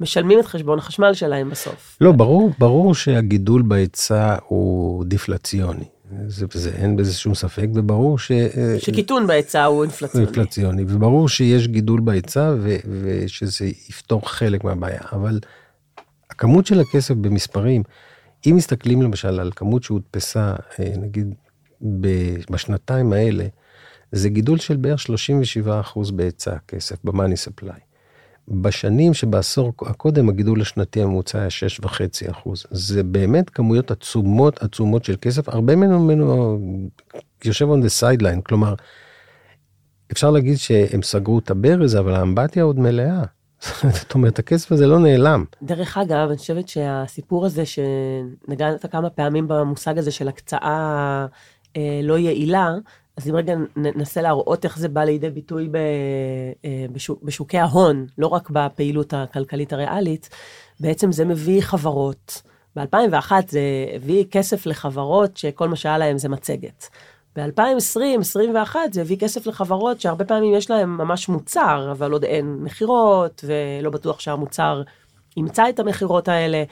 [0.00, 1.98] משלמים את חשבון החשמל שלהם בסוף.
[2.00, 5.84] לא, ברור, ברור שהגידול בהיצע הוא דיפלציוני.
[6.26, 8.32] זה, זה, אין בזה שום ספק, וברור ש...
[8.78, 10.26] שקיטון בהיצע הוא אינפלציוני.
[10.26, 15.40] אינפלציוני, וברור שיש גידול בהיצע ו, ושזה יפתור חלק מהבעיה, אבל
[16.30, 17.82] הכמות של הכסף במספרים,
[18.46, 21.34] אם מסתכלים למשל על כמות שהודפסה, אה, נגיד,
[22.50, 23.46] בשנתיים האלה,
[24.12, 27.80] זה גידול של בערך 37% בהיצע הכסף, במאני ספליי.
[28.48, 31.48] בשנים שבעשור הקודם הגידול השנתי הממוצע היה
[31.82, 31.90] 6.5
[32.30, 32.64] אחוז.
[32.70, 36.58] זה באמת כמויות עצומות עצומות של כסף, הרבה ממנו, ממנו
[37.44, 38.74] יושב on the sideline, כלומר,
[40.12, 43.22] אפשר להגיד שהם סגרו את הברז, אבל האמבטיה עוד מלאה.
[44.00, 45.44] זאת אומרת, הכסף הזה לא נעלם.
[45.62, 51.26] דרך אגב, אני חושבת שהסיפור הזה, שנגעת כמה פעמים במושג הזה של הקצאה
[51.76, 52.74] אה, לא יעילה,
[53.16, 55.70] אז אם רגע ננסה להראות איך זה בא לידי ביטוי
[56.64, 60.28] אה, בשוק, בשוקי ההון, לא רק בפעילות הכלכלית הריאלית,
[60.80, 62.42] בעצם זה מביא חברות.
[62.76, 63.60] ב-2001 זה
[63.94, 66.88] הביא כסף לחברות שכל מה שהיה להם זה מצגת.
[67.36, 73.44] ב-2020-2021 זה הביא כסף לחברות שהרבה פעמים יש להם ממש מוצר, אבל עוד אין מכירות,
[73.46, 74.82] ולא בטוח שהמוצר
[75.36, 76.64] ימצא את המכירות האלה.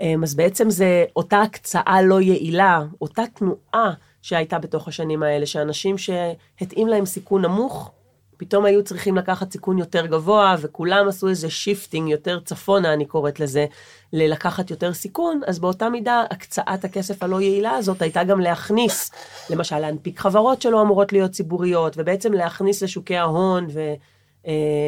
[0.00, 5.98] אה, אז בעצם זה אותה הקצאה לא יעילה, אותה תנועה שהייתה בתוך השנים האלה, שאנשים
[5.98, 7.90] שהתאים להם סיכון נמוך,
[8.36, 13.40] פתאום היו צריכים לקחת סיכון יותר גבוה, וכולם עשו איזה shifting יותר צפונה, אני קוראת
[13.40, 13.66] לזה,
[14.12, 19.10] ללקחת יותר סיכון, אז באותה מידה הקצאת הכסף הלא יעילה הזאת הייתה גם להכניס,
[19.50, 23.66] למשל להנפיק חברות שלא אמורות להיות ציבוריות, ובעצם להכניס לשוקי ההון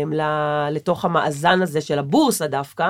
[0.06, 2.88] ולתוך אמ, המאזן הזה של הבורסה דווקא.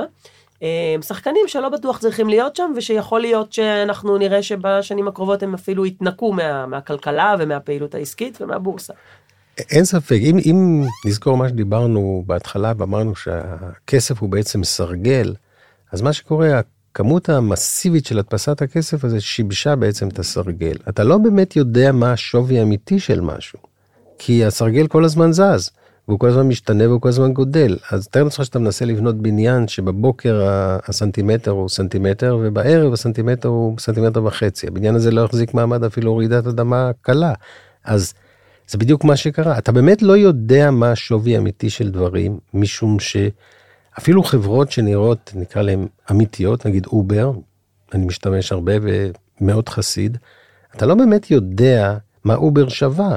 [0.63, 5.87] אמ, שחקנים שלא בטוח צריכים להיות שם, ושיכול להיות שאנחנו נראה שבשנים הקרובות הם אפילו
[5.87, 8.93] יתנקו מה, מהכלכלה ומהפעילות העסקית ומהבורסה.
[9.59, 15.35] אין ספק, אם, אם נזכור מה שדיברנו בהתחלה ואמרנו שהכסף הוא בעצם סרגל,
[15.93, 16.61] אז מה שקורה,
[16.93, 20.75] הכמות המסיבית של הדפסת הכסף הזה שיבשה בעצם את הסרגל.
[20.89, 23.59] אתה לא באמת יודע מה השווי האמיתי של משהו,
[24.19, 25.71] כי הסרגל כל הזמן זז.
[26.09, 27.77] והוא כל הזמן משתנה והוא כל הזמן גודל.
[27.91, 30.43] אז תאר לעצמך שאתה מנסה לבנות בניין שבבוקר
[30.89, 34.67] הסנטימטר הוא סנטימטר ובערב הסנטימטר הוא סנטימטר וחצי.
[34.67, 37.33] הבניין הזה לא יחזיק מעמד אפילו רעידת אדמה קלה.
[37.85, 38.15] אז
[38.69, 39.59] זה בדיוק מה שקרה.
[39.59, 45.87] אתה באמת לא יודע מה השווי האמיתי של דברים, משום שאפילו חברות שנראות, נקרא להן
[46.11, 47.33] אמיתיות, נגיד אובר,
[47.95, 48.73] אני משתמש הרבה
[49.41, 50.19] ומאוד חסיד,
[50.77, 53.17] אתה לא באמת יודע מה אובר שווה.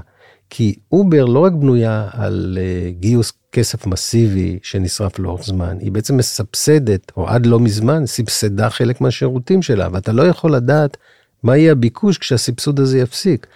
[0.49, 6.17] כי אובר לא רק בנויה על אה, גיוס כסף מסיבי שנשרף לאורך זמן, היא בעצם
[6.17, 10.97] מסבסדת, או עד לא מזמן, סבסדה חלק מהשירותים שלה, ואתה לא יכול לדעת
[11.43, 13.47] מה יהיה הביקוש כשהסבסוד הזה יפסיק.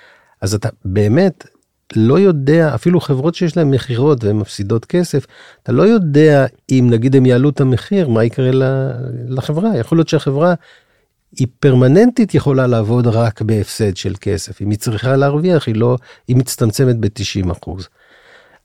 [0.42, 1.48] אז אתה באמת
[1.96, 5.26] לא יודע, אפילו חברות שיש להן מכירות והן מפסידות כסף,
[5.64, 8.52] אתה לא יודע אם נגיד הם יעלו את המחיר, מה יקרה
[9.28, 9.78] לחברה.
[9.78, 10.54] יכול להיות שהחברה
[11.40, 14.62] היא פרמננטית יכולה לעבוד רק בהפסד של כסף.
[14.62, 17.88] אם היא צריכה להרוויח, היא לא, היא מצטמצמת ב-90 אחוז.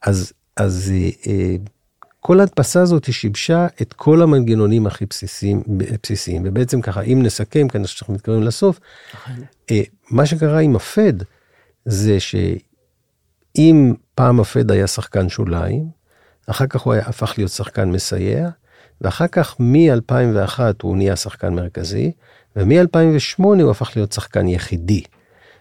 [0.02, 1.56] אז, אז אה, אה,
[2.20, 6.42] כל ההדפסה הזאת היא שיבשה את כל המנגנונים הכי בסיסיים, בסיסיים.
[6.44, 8.80] ובעצם ככה, אם נסכם, כאן שאנחנו מתקרבים לסוף,
[9.70, 11.12] אה, מה שקרה עם הפד,
[11.84, 15.88] זה שאם פעם הפד היה שחקן שוליים,
[16.46, 18.48] אחר כך הוא היה, הפך להיות שחקן מסייע,
[19.00, 22.12] ואחר כך מ-2001 הוא נהיה שחקן מרכזי,
[22.58, 25.02] ומ-2008 הוא הפך להיות שחקן יחידי.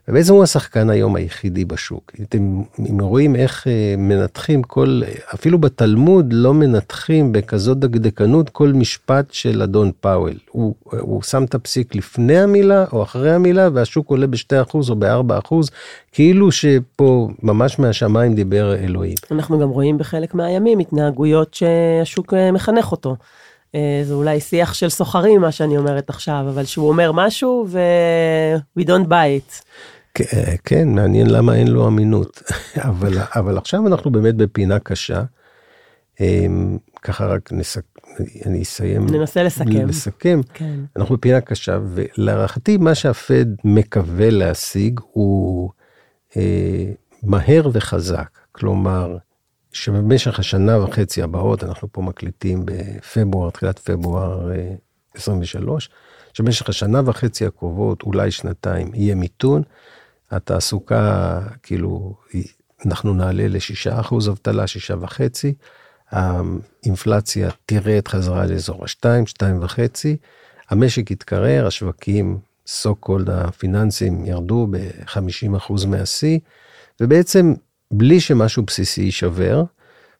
[0.08, 2.12] ובעצם הוא השחקן היום היחידי בשוק.
[2.22, 2.62] אתם
[3.00, 5.02] רואים איך אה, מנתחים כל,
[5.34, 10.34] אפילו בתלמוד לא מנתחים בכזאת דקדקנות כל משפט של אדון פאוול.
[10.50, 15.54] הוא, הוא שם את הפסיק לפני המילה או אחרי המילה והשוק עולה ב-2% או ב-4%,
[16.12, 19.16] כאילו שפה ממש מהשמיים דיבר אלוהים.
[19.32, 23.16] אנחנו גם רואים בחלק מהימים התנהגויות שהשוק אה, מחנך אותו.
[23.76, 28.80] אה, זה אולי שיח של סוחרים, מה שאני אומרת עכשיו, אבל שהוא אומר משהו ו-
[28.80, 29.64] we don't buy it.
[30.64, 32.42] כן, מעניין למה אין לו אמינות.
[32.90, 35.24] אבל, אבל עכשיו אנחנו באמת בפינה קשה.
[36.20, 37.84] אמ, ככה רק נסק...
[38.46, 39.06] אני אסיים.
[39.06, 39.88] ננסה לסכם.
[39.88, 40.42] לסכם.
[40.54, 40.80] כן.
[40.96, 45.70] אנחנו בפינה קשה, ולהערכתי מה שהפד מקווה להשיג הוא
[46.38, 46.92] אה,
[47.24, 48.30] מהר וחזק.
[48.52, 49.18] כלומר,
[49.84, 54.50] שבמשך השנה וחצי הבאות, אנחנו פה מקליטים בפברואר, תחילת פברואר
[55.16, 55.98] 23, אה,
[56.34, 59.64] שבמשך השנה וחצי הקרובות, אולי שנתיים, יהיה מיתון.
[60.32, 62.16] התעסוקה, כאילו,
[62.86, 65.54] אנחנו נעלה ל-6% אבטלה, 6.5%.
[66.12, 70.08] האינפלציה תרד חזרה לאזור ה-2, 2.5.
[70.70, 76.40] המשק יתקרר, השווקים, so called הפיננסים, ירדו ב-50% מהשיא,
[77.02, 77.54] ובעצם
[77.92, 79.64] בלי שמשהו בסיסי יישבר,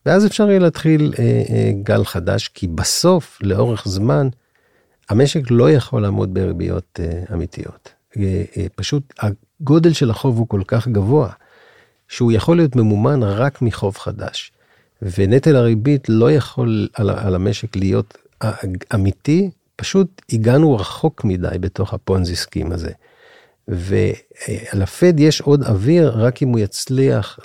[0.06, 4.28] ואז אפשר יהיה להתחיל אה, אה, גל חדש, כי בסוף, לאורך זמן,
[5.10, 7.90] המשק לא יכול לעמוד בריביות אה, אמיתיות.
[8.18, 11.30] אה, אה, פשוט הגודל של החוב הוא כל כך גבוה,
[12.08, 14.52] שהוא יכול להיות ממומן רק מחוב חדש.
[15.02, 18.52] ונטל הריבית לא יכול על, על המשק להיות אה,
[18.94, 22.92] אמיתי, פשוט הגענו רחוק מדי בתוך הפונזי סקים הזה.
[23.68, 27.40] ולפד יש עוד אוויר רק אם הוא יצליח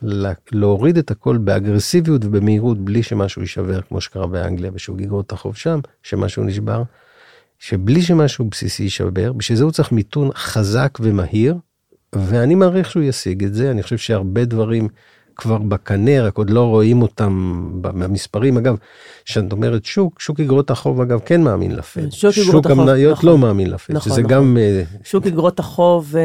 [0.53, 5.57] להוריד את הכל באגרסיביות ובמהירות בלי שמשהו יישבר כמו שקרה באנגליה ושהוא גיגור את החוב
[5.57, 6.83] שם שמשהו נשבר.
[7.59, 11.57] שבלי שמשהו בסיסי יישבר בשביל זה הוא צריך מיתון חזק ומהיר
[12.13, 14.89] ואני מעריך שהוא ישיג את זה אני חושב שהרבה דברים
[15.37, 18.57] כבר בקנה, רק עוד לא רואים אותם במספרים.
[18.57, 18.77] אגב,
[19.25, 22.11] כשאת אומרת שוק, שוק אגרות החוב אגב כן מאמין לפד.
[22.11, 23.29] שוק אגרות החוב, המניות נכון.
[23.31, 24.35] לא מאמין לפד, נכון, שזה נכון.
[24.35, 24.57] גם...
[24.61, 26.23] אה, שוק אגרות החוב אה,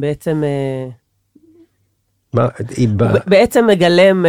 [0.00, 0.42] בעצם...
[2.36, 3.12] אה, מה, היא בא...
[3.26, 4.28] בעצם מגלם uh,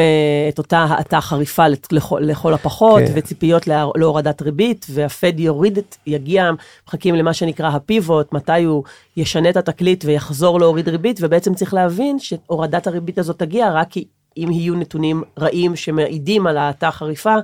[0.54, 3.12] את אותה האטה חריפה לכל, לכל הפחות, כן.
[3.16, 6.52] וציפיות לה, להורדת ריבית, והפד יוריד את, יגיע,
[6.88, 8.84] מחכים למה שנקרא הפיבוט, מתי הוא
[9.18, 13.90] ישנה את התקליט ויחזור להוריד ריבית, ובעצם צריך להבין שהורדת הריבית הזאת תגיע רק
[14.38, 17.36] אם יהיו נתונים רעים שמעידים על האטה חריפה,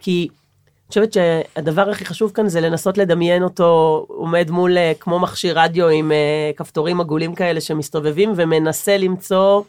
[0.00, 5.18] כי אני חושבת שהדבר הכי חשוב כאן זה לנסות לדמיין אותו עומד מול אה, כמו
[5.18, 9.62] מכשיר רדיו עם uh, כפתורים עגולים כאלה שמסתובבים ומנסה למצוא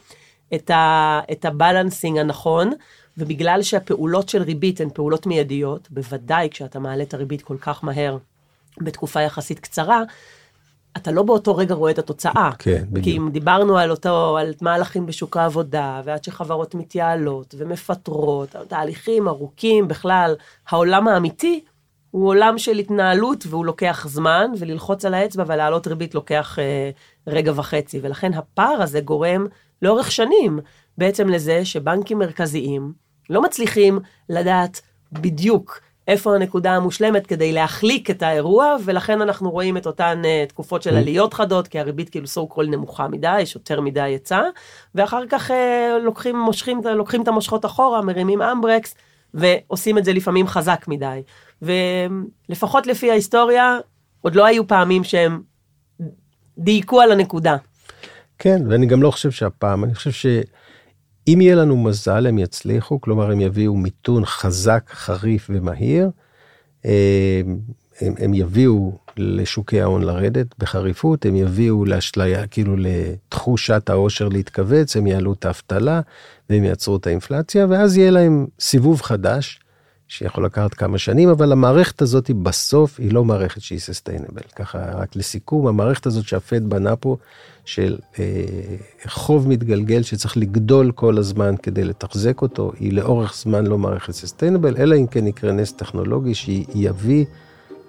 [0.54, 2.70] את, ה, את הבלנסינג הנכון,
[3.18, 8.18] ובגלל שהפעולות של ריבית הן פעולות מיידיות, בוודאי כשאתה מעלה את הריבית כל כך מהר
[8.80, 10.02] בתקופה יחסית קצרה,
[10.96, 12.50] אתה לא באותו רגע רואה את התוצאה.
[12.58, 13.04] כן, בדיוק.
[13.04, 19.88] כי אם דיברנו על אותו, על מהלכים בשוק העבודה, ועד שחברות מתייעלות ומפטרות, תהליכים ארוכים
[19.88, 20.34] בכלל,
[20.68, 21.64] העולם האמיתי
[22.10, 26.90] הוא עולם של התנהלות והוא לוקח זמן, וללחוץ על האצבע ולהעלות ריבית לוקח אה,
[27.26, 29.46] רגע וחצי, ולכן הפער הזה גורם
[29.82, 30.58] לאורך שנים
[30.98, 32.92] בעצם לזה שבנקים מרכזיים
[33.30, 34.80] לא מצליחים לדעת
[35.12, 40.82] בדיוק איפה הנקודה המושלמת כדי להחליק את האירוע, ולכן אנחנו רואים את אותן uh, תקופות
[40.82, 40.98] של mm.
[40.98, 44.42] עליות חדות, כי הריבית כאילו so called נמוכה מדי, יש יותר מדי היצע,
[44.94, 45.54] ואחר כך uh,
[46.02, 48.94] לוקחים, מושכים, לוקחים את המושכות אחורה, מרימים אמברקס,
[49.34, 51.22] ועושים את זה לפעמים חזק מדי.
[51.62, 53.78] ולפחות לפי ההיסטוריה,
[54.20, 55.42] עוד לא היו פעמים שהם
[56.58, 57.56] דייקו על הנקודה.
[58.42, 63.30] כן, ואני גם לא חושב שהפעם, אני חושב שאם יהיה לנו מזל הם יצליחו, כלומר
[63.30, 66.10] הם יביאו מיתון חזק, חריף ומהיר,
[66.84, 67.40] אה,
[68.00, 75.06] הם, הם יביאו לשוקי ההון לרדת בחריפות, הם יביאו לאשליה, כאילו לתחושת העושר להתכווץ, הם
[75.06, 76.00] יעלו את האבטלה
[76.50, 79.60] והם יעצרו את האינפלציה, ואז יהיה להם סיבוב חדש.
[80.10, 84.42] שיכול לקחת כמה שנים, אבל המערכת הזאת היא בסוף היא לא מערכת שהיא סוסטיינבל.
[84.56, 87.16] ככה רק לסיכום, המערכת הזאת שהפד בנה פה,
[87.64, 88.24] של אה,
[89.06, 94.76] חוב מתגלגל שצריך לגדול כל הזמן כדי לתחזק אותו, היא לאורך זמן לא מערכת סוסטיינבל,
[94.76, 97.24] אלא אם כן יקרה נס טכנולוגי שיביא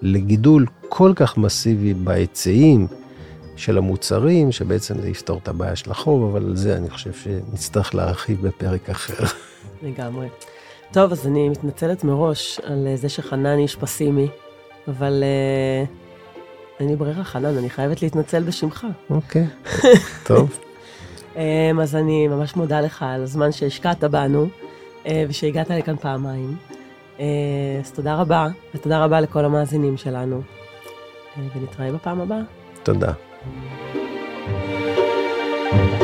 [0.02, 2.88] לגידול כל כך מסיבי בהיצעים
[3.56, 7.96] של המוצרים, שבעצם זה יפתור את הבעיה של החוב, אבל על זה אני חושב שנצטרך
[7.96, 9.24] להרחיב בפרק אחר.
[9.84, 10.28] לגמרי.
[10.94, 14.28] טוב, אז אני מתנצלת מראש על אה, זה שחנן איש פסימי,
[14.88, 15.90] אבל uh,
[16.80, 18.88] אין לי ברירה, חנן, אני חייבת להתנצל בשמך.
[19.10, 19.48] אוקיי,
[20.28, 20.60] טוב.
[21.36, 21.38] um,
[21.82, 24.48] אז אני ממש מודה לך על הזמן שהשקעת בנו,
[25.04, 26.56] uh, ושהגעת לכאן פעמיים.
[27.18, 27.22] Uh,
[27.84, 32.42] אז תודה רבה, ותודה רבה לכל המאזינים שלנו, uh, ונתראה בפעם הבאה.
[32.84, 33.14] תודה.
[35.72, 36.01] thank you